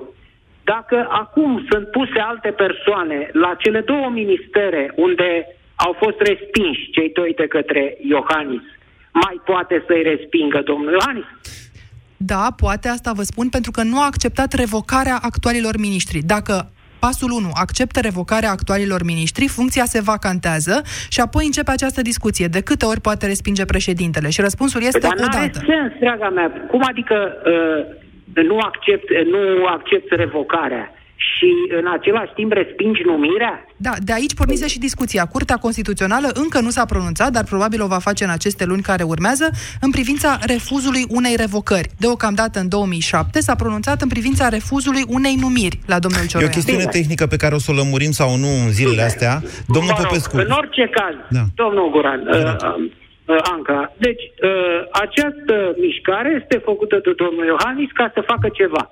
[0.64, 5.30] Dacă acum sunt puse alte persoane la cele două ministere unde
[5.86, 8.66] au fost respinși cei doi de către Iohannis,
[9.24, 11.30] mai poate să-i respingă domnul Iohannis?
[12.22, 16.20] Da, poate asta vă spun, pentru că nu a acceptat revocarea actualilor miniștri.
[16.26, 22.48] Dacă pasul 1 acceptă revocarea actualilor miniștri, funcția se vacantează și apoi începe această discuție.
[22.48, 24.30] De câte ori poate respinge președintele?
[24.30, 25.60] Și răspunsul este Dar n-are odată.
[25.68, 26.48] sens, draga mea.
[26.72, 30.94] Cum adică uh, nu, accept, nu accept revocarea
[31.40, 31.50] și
[31.80, 33.66] în același timp respingi numirea?
[33.78, 35.26] Da, de aici pornise și discuția.
[35.26, 39.04] Curtea Constituțională încă nu s-a pronunțat, dar probabil o va face în aceste luni care
[39.04, 39.50] urmează,
[39.82, 41.90] în privința refuzului unei revocări.
[42.00, 46.54] Deocamdată, în 2007, s-a pronunțat în privința refuzului unei numiri la domnul E o Cioroian.
[46.54, 49.34] chestiune tehnică pe care o să o lămurim sau nu în zilele astea.
[49.76, 51.44] Domnul Mă rog, Popescu, În orice caz, Da.
[51.64, 52.36] domnul Guran, uh,
[53.26, 58.84] uh, Anca, deci uh, această mișcare este făcută de domnul Iohannis ca să facă ceva.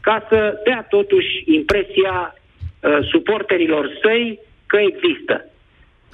[0.00, 5.44] Ca să dea totuși impresia uh, suporterilor săi că există.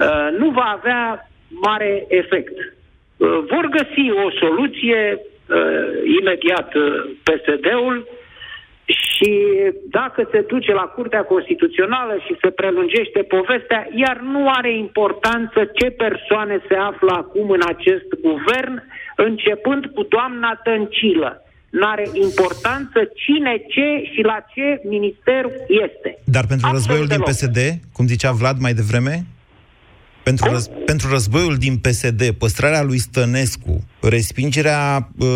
[0.00, 2.58] Uh, nu va avea mare efect.
[2.58, 8.06] Uh, vor găsi o soluție uh, imediat uh, PSD-ul
[8.84, 9.32] și
[9.90, 15.90] dacă se duce la Curtea Constituțională și se prelungește povestea, iar nu are importanță ce
[15.90, 18.82] persoane se află acum în acest guvern,
[19.16, 21.42] începând cu doamna Tăncilă,
[21.80, 25.42] n-are importanță cine, ce și la ce minister
[25.84, 26.10] este.
[26.24, 27.28] Dar pentru Absolut războiul din deloc.
[27.30, 27.58] PSD,
[27.92, 29.26] cum zicea Vlad mai devreme,
[30.22, 35.26] pentru, răz, pentru războiul din PSD, păstrarea lui Stănescu, respingerea uh,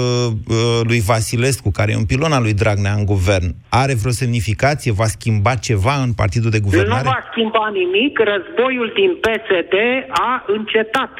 [0.48, 4.92] uh, lui Vasilescu, care e un pilon al lui Dragnea în guvern, are vreo semnificație?
[4.92, 7.02] Va schimba ceva în partidul de Nu guvernare?
[7.04, 9.74] va schimba nimic, războiul din PSD
[10.08, 11.12] a încetat.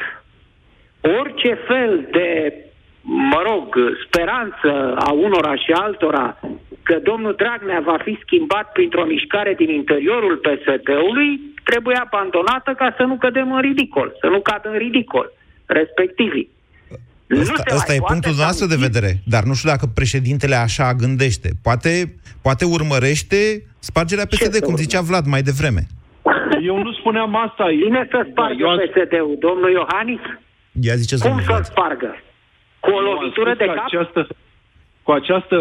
[1.19, 2.53] Orice fel de,
[3.31, 4.69] mă rog, speranță
[5.07, 6.39] a unora și altora
[6.83, 11.29] că domnul Dragnea va fi schimbat printr-o mișcare din interiorul PSD-ului,
[11.63, 15.27] trebuie abandonată ca să nu cădem în ridicol, să nu cadă în ridicol,
[15.65, 16.49] respectivii.
[17.25, 19.69] Nu Asta, se asta mai e poate punctul să nostru de vedere, dar nu știu
[19.69, 21.49] dacă președintele așa gândește.
[21.63, 23.37] Poate, poate urmărește
[23.79, 25.81] spargerea PSD, cum zicea Vlad mai devreme.
[26.61, 27.63] Eu nu spuneam asta.
[27.83, 29.35] Cine să spargă Eu am- PSD-ul?
[29.39, 30.19] Domnul Iohannis?
[30.81, 31.65] Ia ziceți, Cum domnul să-l Vlad.
[31.71, 32.11] spargă?
[32.87, 33.85] Cu o Eu am lovitură spus de că cap?
[33.85, 34.27] Această,
[35.03, 35.57] cu această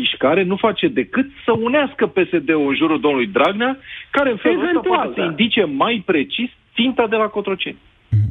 [0.00, 3.72] mișcare nu face decât să unească PSD-ul în jurul domnului Dragnea,
[4.10, 5.26] care în felul ăsta Eventual, poate să da.
[5.26, 7.78] indice mai precis ținta de la Cotroceni.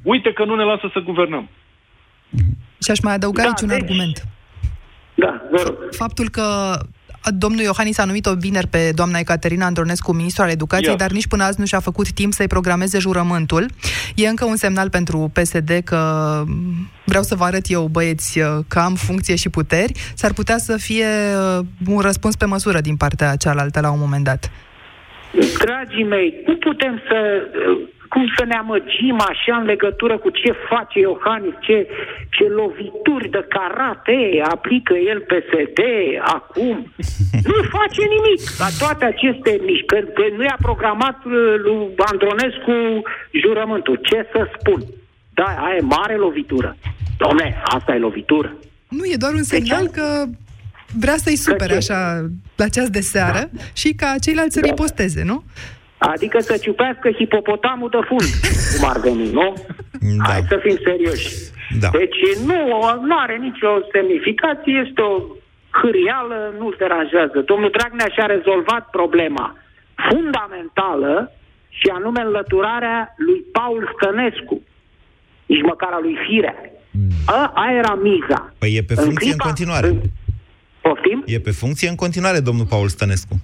[0.03, 1.49] Uite că nu ne lasă să guvernăm.
[2.83, 4.17] Și aș mai adăuga Da, aici un deci- argument.
[5.15, 5.75] Da, vă rog.
[5.91, 6.43] Faptul că
[7.31, 10.95] domnul Iohannis a numit-o vineri pe doamna Ecaterina Andronescu, ministru al educației, Ia.
[10.95, 13.65] dar nici până azi nu și-a făcut timp să-i programeze jurământul.
[14.15, 16.43] E încă un semnal pentru PSD că
[17.05, 19.91] vreau să vă arăt eu, băieți, că am funcție și puteri.
[20.15, 21.05] S-ar putea să fie
[21.59, 24.51] uh, un răspuns pe măsură din partea cealaltă la un moment dat.
[25.63, 27.17] Dragii mei, nu putem să
[28.09, 31.87] cum să ne amăgim așa în legătură cu ce face Iohannis, ce,
[32.35, 34.17] ce lovituri de karate
[34.53, 35.79] aplică el PSD
[36.37, 36.75] acum.
[37.49, 42.75] Nu face nimic la toate aceste mișcări, că nu i-a programat uh, lui Andronescu
[43.41, 43.99] jurământul.
[44.09, 44.79] Ce să spun?
[45.33, 46.77] Da, aia e mare lovitură.
[47.23, 48.55] Dom'le, asta e lovitură.
[48.87, 50.25] Nu, e doar un semnal că
[50.93, 51.77] vrea să-i supere ce?
[51.77, 55.43] așa la ceas de seară și ca ceilalți să riposteze, nu?
[55.97, 58.29] Adică să ciupească hipopotamul de fund,
[58.71, 59.53] cum ar veni, nu?
[60.17, 60.23] Da.
[60.23, 61.27] Hai să fim serioși.
[61.79, 61.89] Da.
[61.89, 62.60] Deci nu,
[63.10, 65.15] nu are nicio semnificație, este o
[65.79, 67.38] hârială, nu deranjează.
[67.51, 69.55] Domnul Dragnea și-a rezolvat problema
[70.10, 71.31] fundamentală
[71.69, 74.62] și anume înlăturarea lui Paul Stănescu,
[75.45, 76.55] nici măcar a lui Firea.
[77.25, 78.53] A, aia era miza.
[78.57, 79.88] Păi e pe funcție în continuare.
[80.81, 81.23] Poftim?
[81.25, 83.36] E pe funcție în continuare, domnul Paul Stănescu.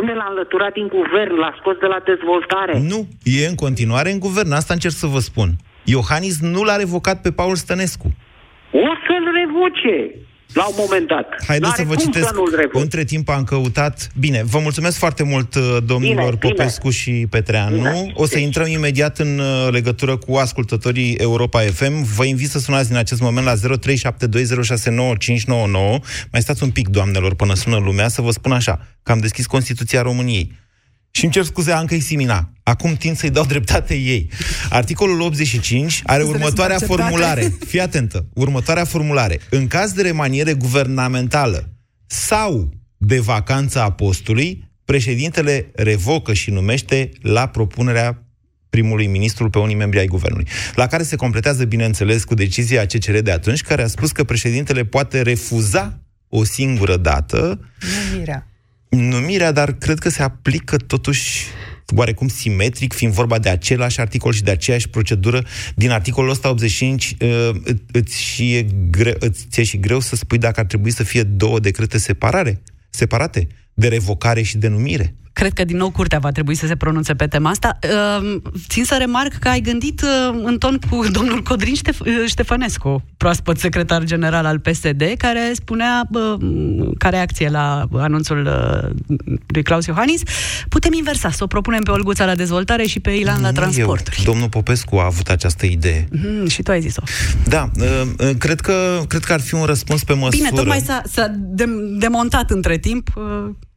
[0.00, 2.78] Unde l-a înlăturat din guvern, l-a scos de la dezvoltare.
[2.78, 5.48] Nu, e în continuare în guvern, asta încerc să vă spun.
[5.84, 8.08] Iohannis nu l-a revocat pe Paul Stănescu.
[8.72, 9.96] O să-l revoce
[10.54, 11.26] la un moment dat.
[11.46, 12.26] Haideți N-are să vă cum citesc.
[12.26, 12.82] Să nu-l revoce.
[12.82, 14.08] Între timp am căutat...
[14.18, 16.52] Bine, vă mulțumesc foarte mult, uh, domnilor Bine, bine.
[16.52, 17.74] Popescu și Petreanu.
[17.74, 18.12] Bine.
[18.14, 22.02] O să intrăm imediat în uh, legătură cu ascultătorii Europa FM.
[22.16, 23.58] Vă invit să sunați din acest moment la 0372069599.
[26.32, 29.46] Mai stați un pic, doamnelor, până sună lumea, să vă spun așa, că am deschis
[29.46, 30.60] Constituția României.
[31.14, 32.52] Și îmi cer scuze, Anca Simina.
[32.62, 34.30] Acum tind să-i dau dreptate ei.
[34.70, 37.16] Articolul 85 are Să le următoarea sunt acceptate.
[37.16, 37.56] formulare.
[37.66, 38.26] Fii atentă.
[38.34, 39.40] Următoarea formulare.
[39.50, 41.72] În caz de remaniere guvernamentală
[42.06, 48.22] sau de vacanță a postului, președintele revocă și numește la propunerea
[48.70, 50.46] primului ministru pe unii membri ai guvernului.
[50.74, 54.84] La care se completează, bineînțeles, cu decizia CCR de atunci, care a spus că președintele
[54.84, 57.60] poate refuza o singură dată
[58.10, 58.46] Numirea.
[58.96, 61.44] Numirea, dar cred că se aplică totuși
[61.96, 65.44] oarecum simetric, fiind vorba de același articol și de aceeași procedură.
[65.74, 70.16] Din articolul ăsta 85 uh, î- îți, și e gre- îți ți-e și greu să
[70.16, 75.14] spui dacă ar trebui să fie două decrete separare, separate, de revocare și de numire.
[75.32, 77.78] Cred că din nou curtea va trebui să se pronunțe pe tema asta.
[78.20, 78.36] Uh,
[78.68, 83.02] Țin să remarc că ai gândit uh, în ton cu domnul Codrin Ștef- uh, Ștefănescu,
[83.16, 89.16] proaspăt secretar general al PSD, care spunea, uh, ca reacție la anunțul uh,
[89.46, 90.20] lui Claus Iohannis,
[90.68, 94.16] putem inversa, să o propunem pe Olguța la dezvoltare și pe Ilan la Nu transporturi.
[94.18, 94.24] Eu.
[94.32, 96.08] Domnul Popescu a avut această idee.
[96.10, 97.02] Mm, și tu ai zis-o.
[97.44, 100.36] Da, uh, uh, cred că, cred că ar fi un răspuns pe măsură.
[100.36, 103.08] Bine, tocmai s-a, s-a de- demontat între timp.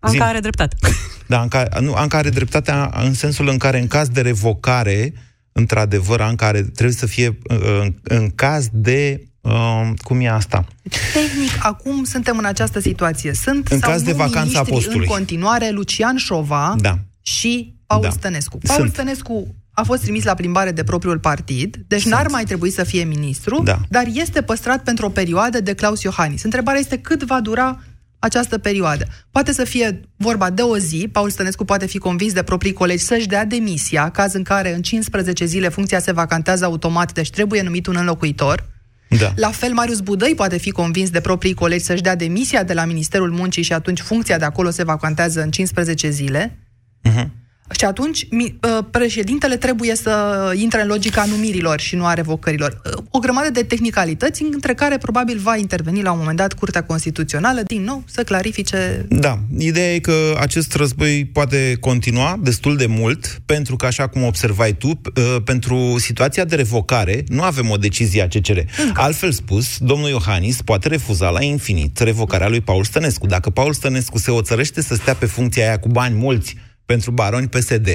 [0.06, 0.30] Uh, Anca Zi.
[0.30, 0.76] are dreptate.
[1.28, 5.14] Da, Anca, nu, Anca are dreptatea în sensul în care în caz de revocare,
[5.52, 9.24] într-adevăr, Anca are, trebuie să fie uh, în, în caz de...
[9.42, 10.66] Uh, cum e asta?
[11.14, 13.34] Tehnic, acum suntem în această situație.
[13.34, 15.06] Sunt În sau caz de nu vacanța miniștri postului.
[15.08, 16.98] în continuare Lucian Șova Da.
[17.22, 18.10] și Paul Da.
[18.10, 18.58] Stănescu.
[18.58, 18.92] Paul Sunt.
[18.94, 22.14] Stănescu a fost trimis la plimbare de propriul partid, deci Sunt.
[22.14, 23.80] n-ar mai trebui să fie ministru, Da.
[23.90, 26.44] dar este păstrat pentru o perioadă de Claus Iohannis.
[26.44, 27.80] Întrebarea este cât va dura
[28.20, 29.06] această perioadă.
[29.32, 33.04] Poate să fie vorba de o zi, Paul Stănescu poate fi convins de proprii colegi
[33.04, 37.62] să-și dea demisia, caz în care în 15 zile funcția se vacantează automat, deci trebuie
[37.62, 38.70] numit un înlocuitor.
[39.08, 39.34] Da.
[39.36, 42.86] La fel, Marius Budăi poate fi convins de proprii colegi să-și dea demisia de la
[42.86, 46.58] Ministerul Muncii și atunci funcția de acolo se vacantează în 15 zile.
[47.10, 47.28] Uh-huh.
[47.72, 52.82] Și atunci mi, uh, președintele trebuie să intre în logica numirilor și nu a revocărilor.
[52.86, 56.84] Uh, O grămadă de tehnicalități între care probabil va interveni la un moment dat Curtea
[56.84, 62.86] Constituțională din nou să clarifice Da, ideea e că acest război poate continua destul de
[62.86, 67.78] mult, pentru că, așa cum observai tu, uh, pentru situația de revocare nu avem o
[67.78, 68.58] decizie a CCR.
[68.94, 73.26] Altfel spus, domnul Iohannis poate refuza la infinit revocarea lui Paul Stănescu.
[73.28, 77.48] Dacă Paul Stănescu se oțărește să stea pe funcția aia cu bani mulți pentru baroni
[77.48, 77.88] PSD,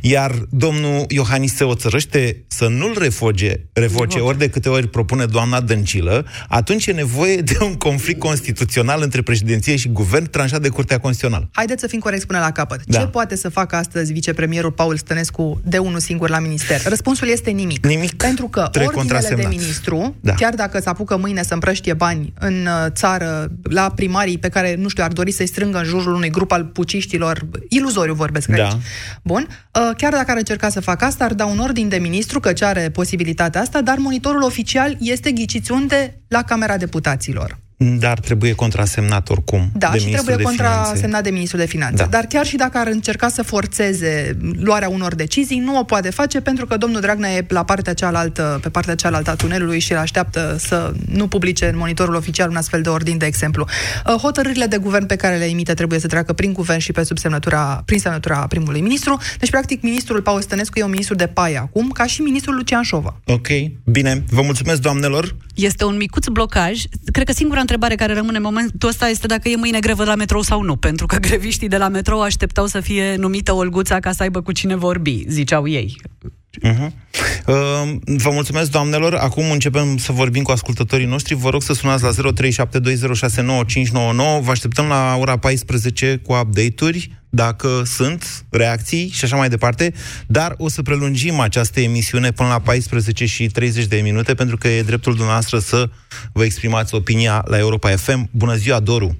[0.00, 5.60] iar domnul Iohannis se oțărăște să nu-l refoge, revoce ori de câte ori propune doamna
[5.60, 10.98] Dăncilă, atunci e nevoie de un conflict constituțional între președinție și guvern tranșat de Curtea
[10.98, 11.48] Constituțională.
[11.52, 12.80] Haideți să fim corecți până la capăt.
[12.86, 12.98] Da.
[12.98, 16.82] Ce poate să facă astăzi vicepremierul Paul Stănescu de unul singur la minister?
[16.84, 17.86] Răspunsul este nimic.
[17.86, 18.12] Nimic.
[18.14, 19.58] Pentru că Trebuie ordinele de contrasemnat.
[19.58, 20.34] ministru, Da.
[20.34, 24.74] chiar dacă se apucă mâine să împrăștie bani în uh, țară la primarii pe care,
[24.74, 28.64] nu știu, ar dori să-i strângă în jurul unui grup al puciștilor, iluzoriu vorbesc Da.
[28.64, 28.72] aici.
[29.22, 29.48] Bun.
[29.74, 32.62] Uh, Chiar dacă ar încerca să facă asta, ar da un ordin de ministru, căci
[32.62, 36.20] are posibilitatea asta, dar monitorul oficial este ghiciți unde?
[36.28, 37.61] La Camera Deputaților.
[37.98, 41.22] Dar trebuie contrasemnat oricum Da, de și ministrul trebuie de contrasemnat Finanțe.
[41.22, 42.02] de ministrul de Finanțe.
[42.02, 42.08] Da.
[42.10, 46.40] Dar chiar și dacă ar încerca să forțeze luarea unor decizii, nu o poate face
[46.40, 49.98] pentru că domnul Dragnea e la partea cealaltă, pe partea cealaltă a tunelului și îl
[49.98, 53.66] așteaptă să nu publice în monitorul oficial un astfel de ordin, de exemplu.
[54.06, 57.02] Uh, Hotărârile de guvern pe care le emite trebuie să treacă prin guvern și pe
[57.02, 59.18] sub semnătura, prin semnătura primului ministru.
[59.38, 62.82] Deci, practic, ministrul Paul Stănescu e un ministru de paie acum, ca și ministrul Lucian
[62.82, 63.20] Șova.
[63.26, 63.46] Ok,
[63.84, 64.24] bine.
[64.28, 65.36] Vă mulțumesc, doamnelor.
[65.54, 66.82] Este un micuț blocaj.
[67.12, 70.14] Cred că singura întrebare care rămâne în momentul ăsta este dacă e mâine grevă la
[70.14, 74.12] metrou sau nu, pentru că greviștii de la metrou așteptau să fie numită Olguța ca
[74.12, 76.00] să aibă cu cine vorbi, ziceau ei.
[76.60, 76.90] Uh-huh.
[77.46, 77.54] Uh,
[78.04, 79.14] vă mulțumesc, doamnelor.
[79.14, 81.34] Acum începem să vorbim cu ascultătorii noștri.
[81.34, 82.14] Vă rog să sunați la 0372069599.
[84.40, 89.92] Vă așteptăm la ora 14 cu update-uri, dacă sunt reacții și așa mai departe.
[90.26, 94.68] Dar o să prelungim această emisiune până la 14 și 30 de minute, pentru că
[94.68, 95.90] e dreptul dumneavoastră să
[96.32, 98.28] vă exprimați opinia la Europa FM.
[98.32, 99.16] Bună ziua, Doru!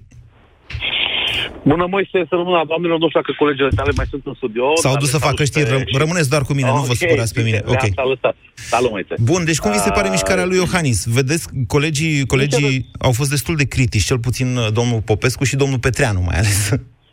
[1.70, 4.64] Bună, Moise, să rămână doamnelor, nu știu dacă colegele tale mai sunt în studio.
[4.82, 5.68] S-au dar dus le să facă salut știri.
[5.70, 7.58] pe- Ră- Rămâneți doar cu mine, nu vă Ok, supărați pe mine.
[7.64, 7.80] bine, Ok.
[7.82, 8.36] le-am salutat.
[8.54, 9.14] Salut, Moise.
[9.30, 10.98] Bun, deci cum vi se pare Ah, mișcarea lui Iohannis?
[11.18, 15.78] Vedeți, colegii, colegii au fost destul de critici, cel puțin uh, domnul Popescu și domnul
[15.86, 16.58] Petreanu mai ales.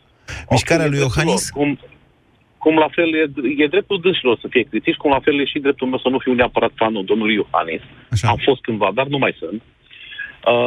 [0.54, 1.50] mișcarea lui Iohannis?
[1.50, 1.78] Cum,
[2.58, 3.24] cum la fel e,
[3.64, 6.18] e dreptul dânșilor să fie critici, cum la fel e și dreptul meu să nu
[6.18, 7.82] fiu neapărat fanul domnului Iohannis.
[8.10, 8.28] Așa.
[8.28, 9.62] Am fost cândva, dar nu mai sunt.
[9.62, 9.78] Uh,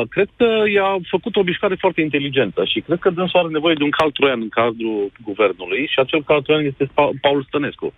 [0.09, 3.83] cred că i-a făcut o mișcare foarte inteligentă și cred că dânsul are nevoie de
[3.83, 7.93] un cal troian în cadrul guvernului și acel cal troian este Pa- Paul Stănescu.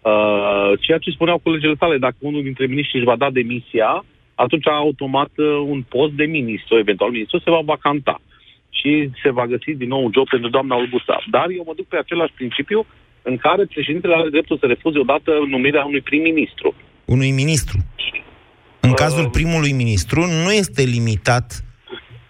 [0.00, 4.68] Uh, ceea ce spuneau colegele tale, dacă unul dintre miniștri își va da demisia, atunci
[4.68, 8.20] automat uh, un post de ministru, eventual ministru, se va vacanta
[8.70, 11.22] și se va găsi din nou un job pentru doamna Olguța.
[11.30, 12.86] Dar eu mă duc pe același principiu
[13.22, 16.74] în care președintele are dreptul să refuze odată numirea unui prim-ministru.
[17.04, 17.78] Unui ministru.
[18.86, 21.64] În cazul primului ministru nu este limitat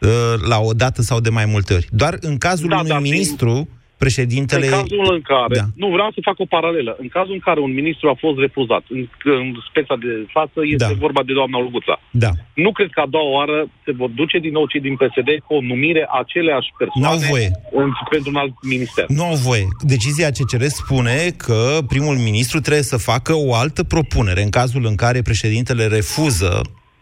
[0.01, 0.09] uh,
[0.49, 1.89] la o dată sau de mai multe ori.
[1.91, 3.69] Doar în cazul Da, unui dar prin- ministru,
[4.05, 4.67] președintele...
[4.67, 5.61] În cazul în care, Da.
[5.61, 5.67] da.
[5.83, 8.85] nu vreau să fac o paralelă, în cazul în care un ministru a fost refuzat,
[8.89, 11.05] în, în speța de față este Da.
[11.07, 11.97] vorba de doamna Olguța.
[12.11, 12.31] Da.
[12.55, 15.55] Nu cred că a doua oară se vor duce din nou cei din PSD cu
[15.55, 17.49] o numire a aceleași persoane N-au voie.
[17.81, 19.05] În, pentru un alt minister.
[19.09, 19.67] Nu au voie.
[19.95, 24.95] Decizia CCR spune că primul ministru trebuie să facă o altă propunere în cazul în
[24.95, 26.61] care președintele refuză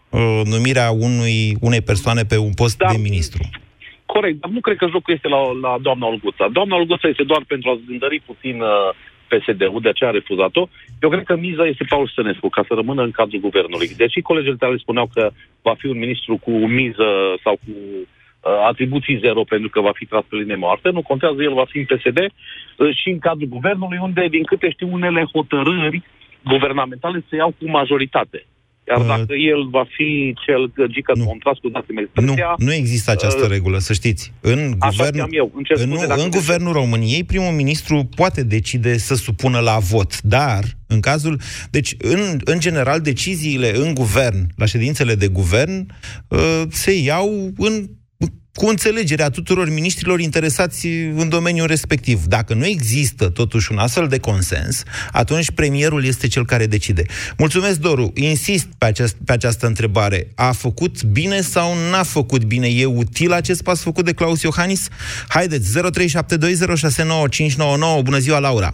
[0.09, 2.87] uh, numirea unui, unei persoane pe un post Da.
[2.91, 3.49] de ministru.
[4.05, 6.47] Corect, dar nu cred că jocul este la, la doamna Olguța.
[6.47, 8.89] Doamna Olguța este doar pentru a zgândări puțin uh,
[9.29, 10.67] PSD-ul, de aceea a refuzat-o.
[11.01, 13.87] Eu cred că miza este Paul Stănescu, ca să rămână în cadrul guvernului.
[13.87, 15.29] Deși colegii tale spuneau că
[15.61, 17.07] va fi un ministru cu miză
[17.43, 18.05] sau cu uh,
[18.67, 21.77] atribuții zero pentru că va fi tras pe linie moarte, nu contează, el va fi
[21.77, 26.03] în PSD uh, și în cadrul guvernului, unde, din câte știu, unele hotărâri
[26.43, 28.45] guvernamentale se iau cu majoritate.
[28.87, 32.53] Iar Uh, dacă el va fi cel găgică contras cu dați Nu, expresia...
[32.57, 34.33] nu există această uh, regulă, să știți.
[34.41, 35.51] În, Așa guvern, știam eu.
[35.55, 36.45] Îmi cer în, scuze nu, dacă în greșesc.
[36.45, 41.39] guvernul României, primul ministru poate decide să supună la vot, dar în cazul...
[41.69, 45.87] Deci, în, în general, deciziile în guvern, la ședințele de guvern,
[46.27, 47.89] uh, se iau în
[48.55, 50.87] cu înțelegerea tuturor miniștrilor interesați
[51.21, 52.25] în domeniul respectiv.
[52.25, 57.03] Dacă nu există totuși un astfel de consens, atunci premierul este cel care decide.
[57.37, 58.11] Mulțumesc, Doru.
[58.15, 60.27] Insist pe, aceast, pe această întrebare.
[60.35, 62.67] A făcut bine sau n-a făcut bine?
[62.67, 64.89] E util acest pas făcut de Claus Iohannis?
[65.29, 68.03] Haideți, 0372069599.
[68.03, 68.69] Bună ziua, Laura!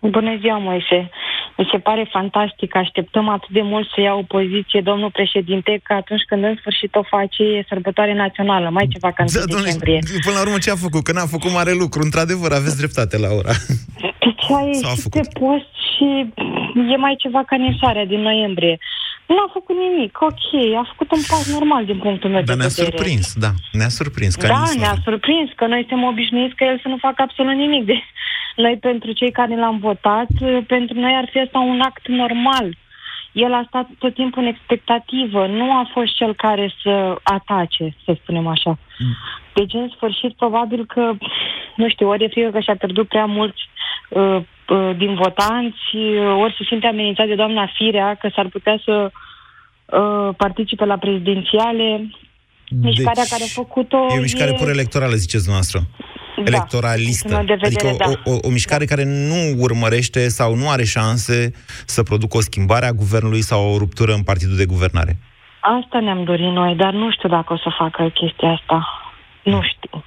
[0.00, 1.10] Bună ziua, Moise.
[1.56, 5.92] Mi se pare fantastic, așteptăm atât de mult să ia o poziție domnul președinte, că
[5.92, 9.62] atunci când în sfârșit o face e sărbătoare națională, mai ceva ca în Da, domnule,
[9.64, 9.98] decembrie.
[10.24, 11.02] până la urmă ce a făcut?
[11.04, 12.00] Că n-a făcut mare lucru.
[12.02, 13.52] Într-adevăr, aveți dreptate, Laura.
[14.24, 16.06] Deci a ieșit pe post și
[16.92, 18.78] e mai ceva ca nisoarea din noiembrie.
[19.26, 20.46] Nu a făcut nimic, ok,
[20.80, 22.96] a făcut un pas normal din punctul meu Dar de ne-a vedere.
[22.96, 23.50] surprins, da.
[23.72, 24.34] Ne-a surprins.
[24.34, 24.78] Ca Da, nisoare.
[24.78, 27.84] ne-a surprins că noi suntem obișnuiți că el să nu facă absolut nimic.
[27.90, 27.96] De...
[28.56, 30.28] Noi, pentru cei care l-am votat,
[30.66, 32.66] pentru noi ar fi asta un act normal.
[33.34, 38.16] El a stat tot timpul în expectativă, nu a fost cel care să atace, să
[38.20, 38.78] spunem așa.
[39.54, 41.12] Deci, în sfârșit, probabil că,
[41.76, 43.62] nu știu, ori e frică că și-a pierdut prea mulți
[44.08, 44.36] uh,
[44.68, 49.10] uh, din votanți, uh, ori se simte amenințat de doamna Firea, că s-ar putea să
[49.10, 52.10] uh, participe la prezidențiale.
[52.80, 54.54] Mișcarea Deci, care a făcut-o E o mișcare e...
[54.58, 55.80] pur electorală, ziceți dumneavoastră.
[56.36, 57.28] Da, Electoralistă.
[57.28, 60.70] din punctul meu de vedere, adică o, o, o mișcare care nu urmărește sau nu
[60.70, 61.52] are șanse
[61.86, 65.16] să producă o schimbare a guvernului sau o ruptură în partidul de guvernare.
[65.60, 69.03] Asta ne-am dorit noi, dar nu știu dacă o să facă chestia asta.
[69.44, 70.04] Nu știu.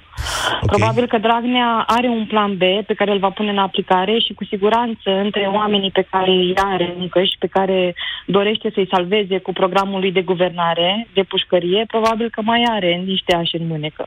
[0.62, 0.66] Okay.
[0.66, 4.32] Probabil că Dragnea are un plan B pe care îl va pune în aplicare și
[4.32, 7.94] cu siguranță între oamenii pe care îi are încă și pe care
[8.26, 13.34] dorește să-i salveze cu programul lui de guvernare, de pușcărie, probabil că mai are niște
[13.34, 14.06] ași în mânecă.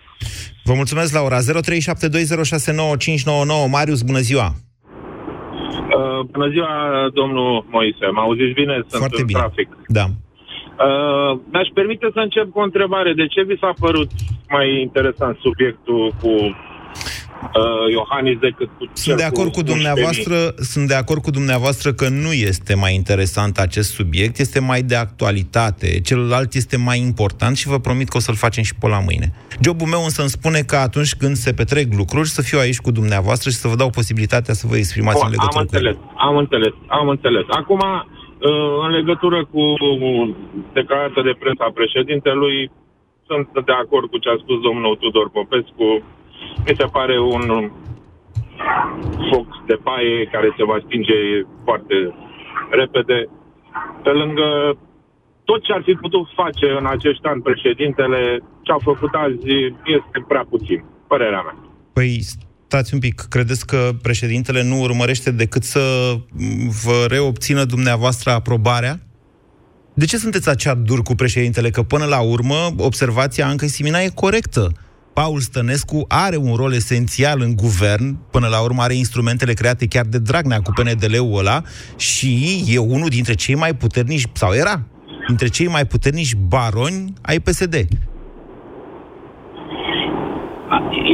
[0.63, 1.37] Vă mulțumesc, Laura.
[1.37, 1.43] 0372069599.
[3.71, 4.47] Marius, bună ziua!
[5.97, 6.69] Uh, bună ziua,
[7.13, 8.05] domnul Moise.
[8.15, 8.73] M auziți bine?
[8.73, 9.39] Sunt Foarte în bine.
[9.39, 9.67] trafic.
[9.87, 10.05] Da.
[10.85, 13.13] Uh, mi-aș permite să încep cu o întrebare.
[13.13, 14.09] De ce vi s-a părut
[14.49, 19.73] mai interesant subiectul cu uh, Iohannis decât cu Sunt cel de acord cu Muștenii?
[19.73, 24.81] dumneavoastră, sunt de acord cu dumneavoastră că nu este mai interesant acest subiect, este mai
[24.81, 28.87] de actualitate, celălalt este mai important și vă promit că o să-l facem și pe
[28.87, 29.33] la mâine.
[29.63, 32.91] Jobul meu însă îmi spune că atunci când se petrec lucruri, să fiu aici cu
[32.91, 35.89] dumneavoastră și să vă dau posibilitatea să vă exprimați Bun, în legătură am cu ele.
[35.89, 37.45] înțeles, am înțeles, am înțeles.
[37.49, 38.20] Acum, uh,
[38.85, 39.61] în legătură cu
[40.73, 42.71] declarația de presă a președintelui,
[43.27, 45.87] sunt de acord cu ce a spus domnul Tudor Popescu.
[46.65, 47.71] Mi se pare un
[49.29, 51.13] foc de paie care se va stinge
[51.63, 51.95] foarte
[52.69, 53.29] repede.
[54.03, 54.77] Pe lângă
[55.43, 59.47] tot ce ar fi putut face în acești ani președintele, ce a făcut azi
[59.85, 61.55] este prea puțin, părerea mea.
[61.93, 62.19] Păi,
[62.71, 66.15] stați un pic, credeți că președintele nu urmărește decât să
[66.83, 68.99] vă reobțină dumneavoastră aprobarea?
[69.93, 71.69] De ce sunteți acea dur cu președintele?
[71.69, 74.71] Că până la urmă, observația Anca Simina e corectă.
[75.13, 80.05] Paul Stănescu are un rol esențial în guvern, până la urmă are instrumentele create chiar
[80.05, 81.63] de Dragnea cu PNDL-ul ăla
[81.95, 84.83] și e unul dintre cei mai puternici, sau era,
[85.27, 87.87] dintre cei mai puternici baroni ai PSD.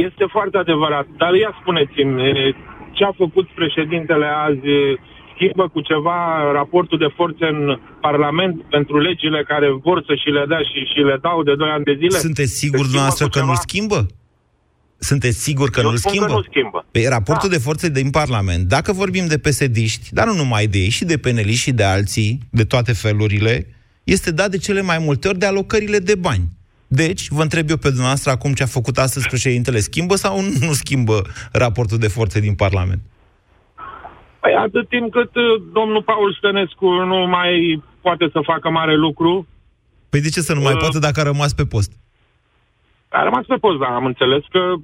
[0.06, 2.54] Este foarte adevărat, dar ia spuneți-mi, e,
[2.92, 4.98] ce a făcut președintele azi e,
[5.34, 6.18] schimbă cu ceva
[6.52, 11.00] raportul de forțe în Parlament pentru legile care vor să și le dea și, și
[11.10, 12.18] le dau de 2 ani de zile?
[12.18, 13.50] Sunteți sigur Se schimbă dumneavoastră cu că ceva?
[13.50, 14.06] nu schimbă?
[14.98, 16.26] Sunteți sigur că Eu nu spun schimbă?
[16.26, 16.86] că nu schimbă.
[16.90, 20.88] Pe raportul de forțe din Parlament, dacă vorbim de pesediști, dar nu numai de ei,
[20.88, 23.66] și de peneliști și de alții, de toate felurile,
[24.04, 26.57] este dat de cele mai multe ori de alocările de bani.
[26.88, 30.72] Deci, vă întreb eu pe dumneavoastră acum ce a făcut astăzi președintele, schimbă sau nu
[30.72, 31.22] schimbă
[31.52, 33.00] raportul de forțe din Parlament?
[34.40, 39.46] Păi atât timp cât uh, domnul Paul Stănescu nu mai poate să facă mare lucru,
[40.08, 40.78] Păi de ce să nu mai Uh.
[40.78, 41.92] poată dacă a rămas pe post?
[43.08, 44.74] a rămas pe post, dar am înțeles că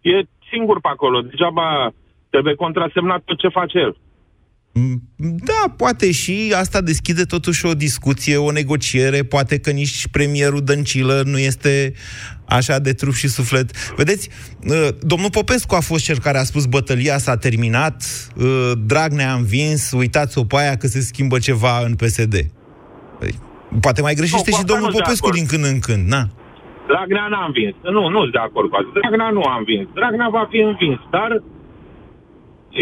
[0.00, 1.20] e singur pe acolo.
[1.20, 1.92] Degeaba
[2.30, 3.96] trebuie contrasemnat tot ce face el.
[5.16, 11.22] Da, poate și asta deschide totuși o discuție, o negociere, poate că nici premierul Dăncilă
[11.26, 11.92] nu este
[12.48, 13.94] așa de trup și suflet.
[13.96, 14.28] Vedeți,
[14.68, 18.02] uh, domnul Popescu a fost cel care a spus bătălia s-a terminat,
[18.36, 22.34] uh, Dragnea a învins, uitați-o pe aia că se schimbă ceva în PSD.
[23.18, 23.34] Păi,
[23.80, 25.38] Poate mai greșește Nu, și cu asta domnul nu-s de Popescu acord.
[25.38, 26.22] din când în când, na.
[26.90, 27.74] Dragnea n-a învins.
[27.96, 28.98] Nu, nu sunt de acord cu asta.
[29.00, 29.86] Dragnea nu a învins.
[29.98, 31.30] Dragnea va fi învins, dar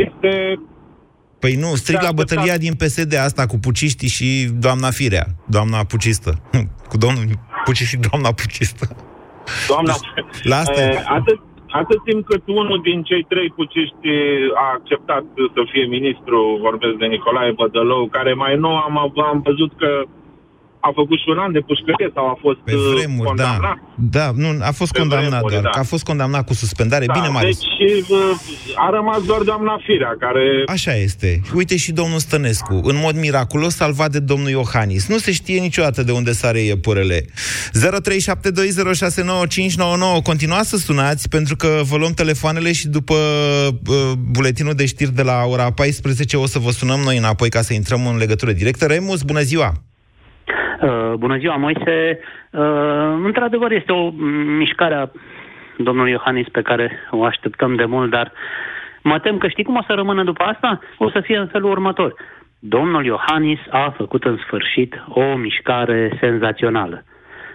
[0.02, 0.32] este...
[1.42, 4.28] Păi nu, stric Da, la bătălia din PSD asta cu puciștii și
[4.64, 5.26] doamna Firea,
[5.56, 6.30] doamna pucistă.
[6.90, 7.24] cu domnul
[7.64, 8.84] Puci și doamna pucistă.
[9.70, 9.94] Doamna,
[10.50, 10.88] La asta e.
[10.90, 11.38] Eh, atât,
[11.80, 14.08] atât timp cât unul din cei trei puciști
[14.64, 15.24] a acceptat
[15.54, 18.94] să fie ministru, vorbesc de Nicolae Bădălău, care mai nou am,
[19.32, 19.90] am văzut că
[20.88, 23.38] a făcut și un an de pușcărie sau a fost Pe vremuri, da.
[23.50, 23.78] condamnat?
[24.16, 25.70] Da, nu, a fost Pe condamnat vremuri, doar, da.
[25.74, 27.04] că a fost condamnat cu suspendare.
[27.06, 27.58] Da, Bine, Marius.
[27.58, 27.68] deci
[28.08, 30.44] uh, a rămas doar doamna Firea, care...
[30.66, 31.40] Așa este.
[31.54, 35.08] Uite și domnul Stănescu, în mod miraculos salvat de domnul Iohannis.
[35.08, 37.24] Nu se știe niciodată de unde sare iepurele.
[37.26, 37.30] 0372069599.
[40.22, 43.14] Continuați să sunați, pentru că vă luăm telefoanele și după
[43.88, 47.62] uh, buletinul de știri de la ora 14 o să vă sunăm noi înapoi ca
[47.62, 48.86] să intrăm în legătură directă.
[48.86, 49.72] Remus, bună ziua!
[50.82, 52.18] Uh, bună ziua, Moise.
[52.50, 52.60] Uh,
[53.24, 54.10] într-adevăr, este o
[54.58, 55.08] mișcare a
[55.76, 58.32] domnului Iohannis pe care o așteptăm de mult, dar
[59.02, 60.80] mă tem că știi cum o să rămână după asta?
[60.98, 62.14] O să fie în felul următor.
[62.58, 67.04] Domnul Iohannis a făcut în sfârșit o mișcare senzațională.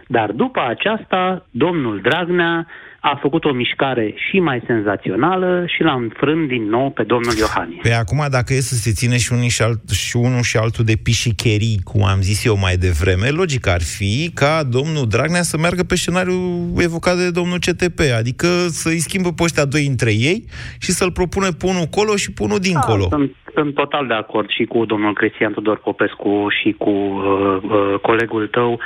[0.08, 2.68] Dar după aceasta, domnul Dragnea
[3.00, 7.82] a făcut o mișcare și mai senzațională și l-a înfrânt din nou pe domnul Iohannis.
[7.82, 10.86] Pe acum, dacă e să se ține și, unii și, alt, și unul și altul
[10.86, 15.58] de pișicherii, cum am zis eu mai devreme, logic ar fi ca domnul Dragnea să
[15.58, 20.46] meargă pe scenariul evocat de domnul CTP, adică să-i schimbă pe ăștia doi între ei
[20.80, 23.06] și să-l propune pe unul colo și pe unul dincolo.
[23.10, 27.58] Da, sunt, sunt total de acord și cu domnul Cristian Tudor Popescu și cu uh,
[27.64, 28.80] uh, colegul tău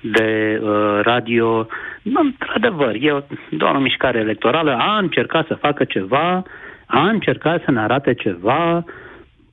[0.00, 1.66] de uh, radio.
[2.14, 4.76] Într-adevăr, e doar o mișcare electorală.
[4.76, 6.42] A încercat să facă ceva,
[6.86, 8.84] a încercat să ne arate ceva.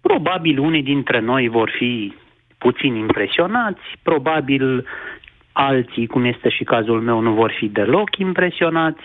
[0.02, 2.14] Probabil unii dintre noi vor fi
[2.58, 4.86] puțin impresionați, probabil
[5.52, 9.04] alții, cum este și cazul meu, nu vor fi deloc impresionați.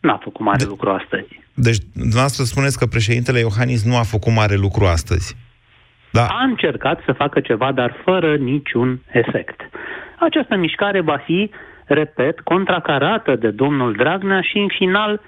[0.00, 0.68] N-a făcut mare de...
[0.68, 1.40] lucru astăzi.
[1.54, 5.36] Deci, dumneavoastră spuneți că președintele Iohannis nu a făcut mare lucru astăzi.
[6.10, 6.26] Da.
[6.26, 9.60] A încercat să facă ceva, dar fără niciun efect.
[10.18, 11.50] Această mișcare va fi,
[11.86, 15.20] repet, contracarată de domnul Dragnea și, în final,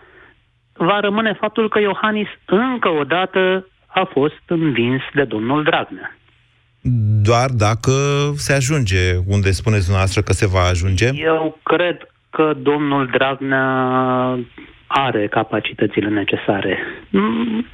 [0.73, 6.17] va rămâne faptul că Iohannis încă o dată a fost învins de domnul Dragnea.
[7.23, 7.93] Doar dacă
[8.37, 11.09] se ajunge unde spuneți dumneavoastră că se va ajunge?
[11.15, 11.97] Eu cred
[12.31, 13.67] că domnul Dragnea
[14.87, 16.79] are capacitățile necesare.
[17.11, 17.67] Mm,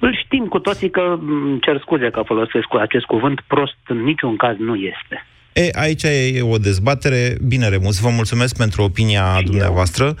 [0.00, 4.02] Îl știm cu toții că, mm, cer scuze că folosesc cu acest cuvânt, prost în
[4.02, 5.26] niciun caz nu este.
[5.56, 7.36] E, aici e o dezbatere.
[7.42, 10.16] Bine, Remus, vă mulțumesc pentru opinia dumneavoastră.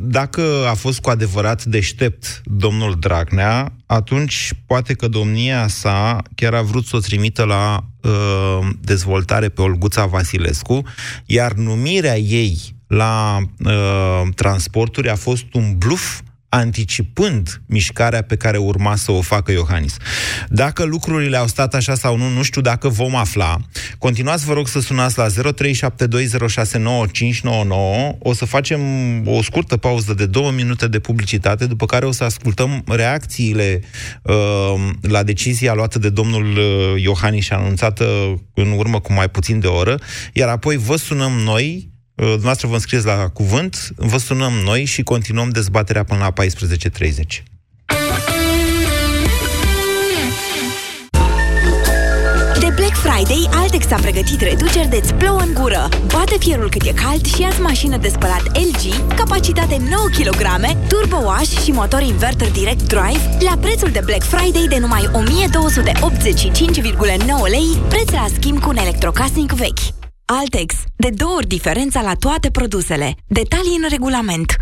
[0.00, 6.62] Dacă a fost cu adevărat deștept domnul Dragnea, atunci poate că domnia sa chiar a
[6.62, 10.82] vrut să o trimită la uh, dezvoltare pe Olguța Vasilescu,
[11.26, 16.20] iar numirea ei la uh, transporturi a fost un bluf
[16.54, 19.96] anticipând mișcarea pe care urma să o facă Iohannis.
[20.48, 23.56] Dacă lucrurile au stat așa sau nu, nu știu dacă vom afla.
[23.98, 25.30] Continuați, vă rog, să sunați la 0372069599.
[28.18, 28.80] O să facem
[29.26, 33.80] o scurtă pauză de două minute de publicitate, după care o să ascultăm reacțiile
[34.22, 34.34] uh,
[35.00, 38.04] la decizia luată de domnul uh, Iohannis și anunțată
[38.54, 39.98] în urmă cu mai puțin de o oră,
[40.32, 41.91] iar apoi vă sunăm noi Uh,
[42.22, 47.42] Dumneavoastră vă înscrieți la cuvânt, vă sunăm noi și continuăm dezbaterea până la 14.30.
[52.60, 55.88] De Black Friday, Altex a pregătit reduceri de-ți plouă în gură.
[56.06, 60.40] Bate fierul cât e cald și ia mașină de spălat LG, capacitate 9 kg,
[60.88, 65.14] turbo wash și motor inverter direct drive, la prețul de Black Friday de numai 1285,9
[67.48, 70.01] lei, preț la schimb cu un electrocasnic vechi.
[70.24, 70.74] Altex.
[70.96, 73.14] De două ori diferența la toate produsele.
[73.26, 74.56] Detalii în regulament.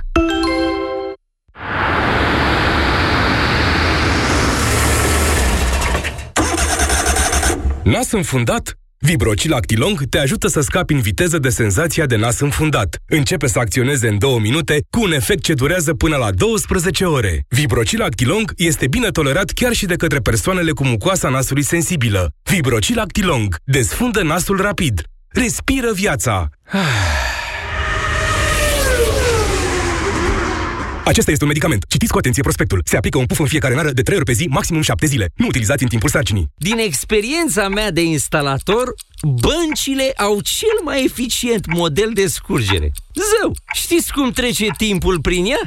[7.85, 8.75] Nas înfundat?
[9.03, 12.97] Vibrocil Actilong te ajută să scapi în viteză de senzația de nas înfundat.
[13.07, 17.45] Începe să acționeze în două minute cu un efect ce durează până la 12 ore.
[17.49, 22.31] Vibrocil Actilong este bine tolerat chiar și de către persoanele cu mucoasa nasului sensibilă.
[22.43, 25.10] Vibrocil Actilong desfundă nasul rapid.
[25.33, 26.49] Respiră viața!
[31.05, 31.85] Acesta este un medicament.
[31.89, 32.83] Citiți cu atenție prospectul.
[32.85, 35.31] Se aplică un puf în fiecare nară de 3 ori pe zi, maximum 7 zile.
[35.35, 36.49] Nu utilizați în timpul sarcinii.
[36.57, 42.93] Din experiența mea de instalator, băncile au cel mai eficient model de scurgere.
[43.15, 45.61] Zău, știți cum trece timpul prin ea?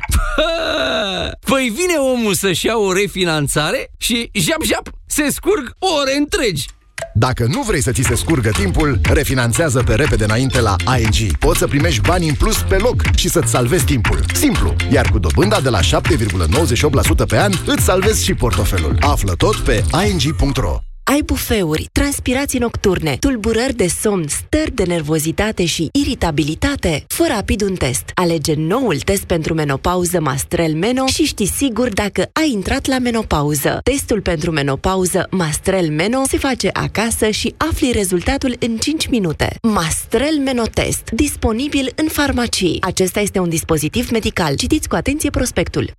[1.51, 6.65] Păi vine omul să-și ia o refinanțare și jap-jap, se scurg ore întregi.
[7.15, 11.37] Dacă nu vrei să ți se scurgă timpul, refinanțează pe repede înainte la ING.
[11.37, 14.19] Poți să primești bani în plus pe loc și să-ți salvezi timpul.
[14.33, 18.97] Simplu, iar cu dobânda de la 7,98% pe an, îți salvezi și portofelul.
[19.01, 20.92] Află tot pe ing.ro.
[21.05, 27.03] Ai bufeuri, transpirații nocturne, tulburări de somn, stări de nervozitate și iritabilitate?
[27.07, 28.11] Fă rapid un test.
[28.13, 33.79] Alege noul test pentru menopauză Mastrel Meno și știi sigur dacă ai intrat la menopauză.
[33.83, 39.55] Testul pentru menopauză Mastrel Meno se face acasă și afli rezultatul în 5 minute.
[39.61, 42.77] Mastrel Menotest, disponibil în farmacii.
[42.81, 44.55] Acesta este un dispozitiv medical.
[44.55, 45.93] Citiți cu atenție prospectul.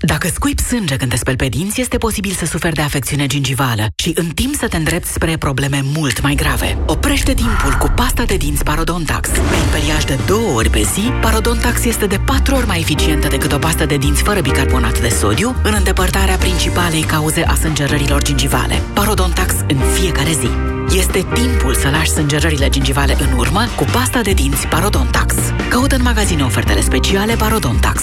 [0.00, 3.86] Dacă scuip sânge când te speli pe dinți, este posibil să suferi de afecțiune gingivală
[3.94, 6.78] și în timp să te îndrepți spre probleme mult mai grave.
[6.86, 9.28] Oprește timpul cu pasta de dinți Parodontax.
[9.28, 13.52] Prin periaj de două ori pe zi, Parodontax este de patru ori mai eficientă decât
[13.52, 18.82] o pastă de dinți fără bicarbonat de sodiu în îndepărtarea principalei cauze a sângerărilor gingivale.
[18.92, 20.48] Parodontax în fiecare zi.
[20.96, 25.34] Este timpul să lași sângerările gingivale în urmă cu pasta de dinți Parodontax.
[25.68, 28.02] Caută în magazine ofertele speciale Parodontax.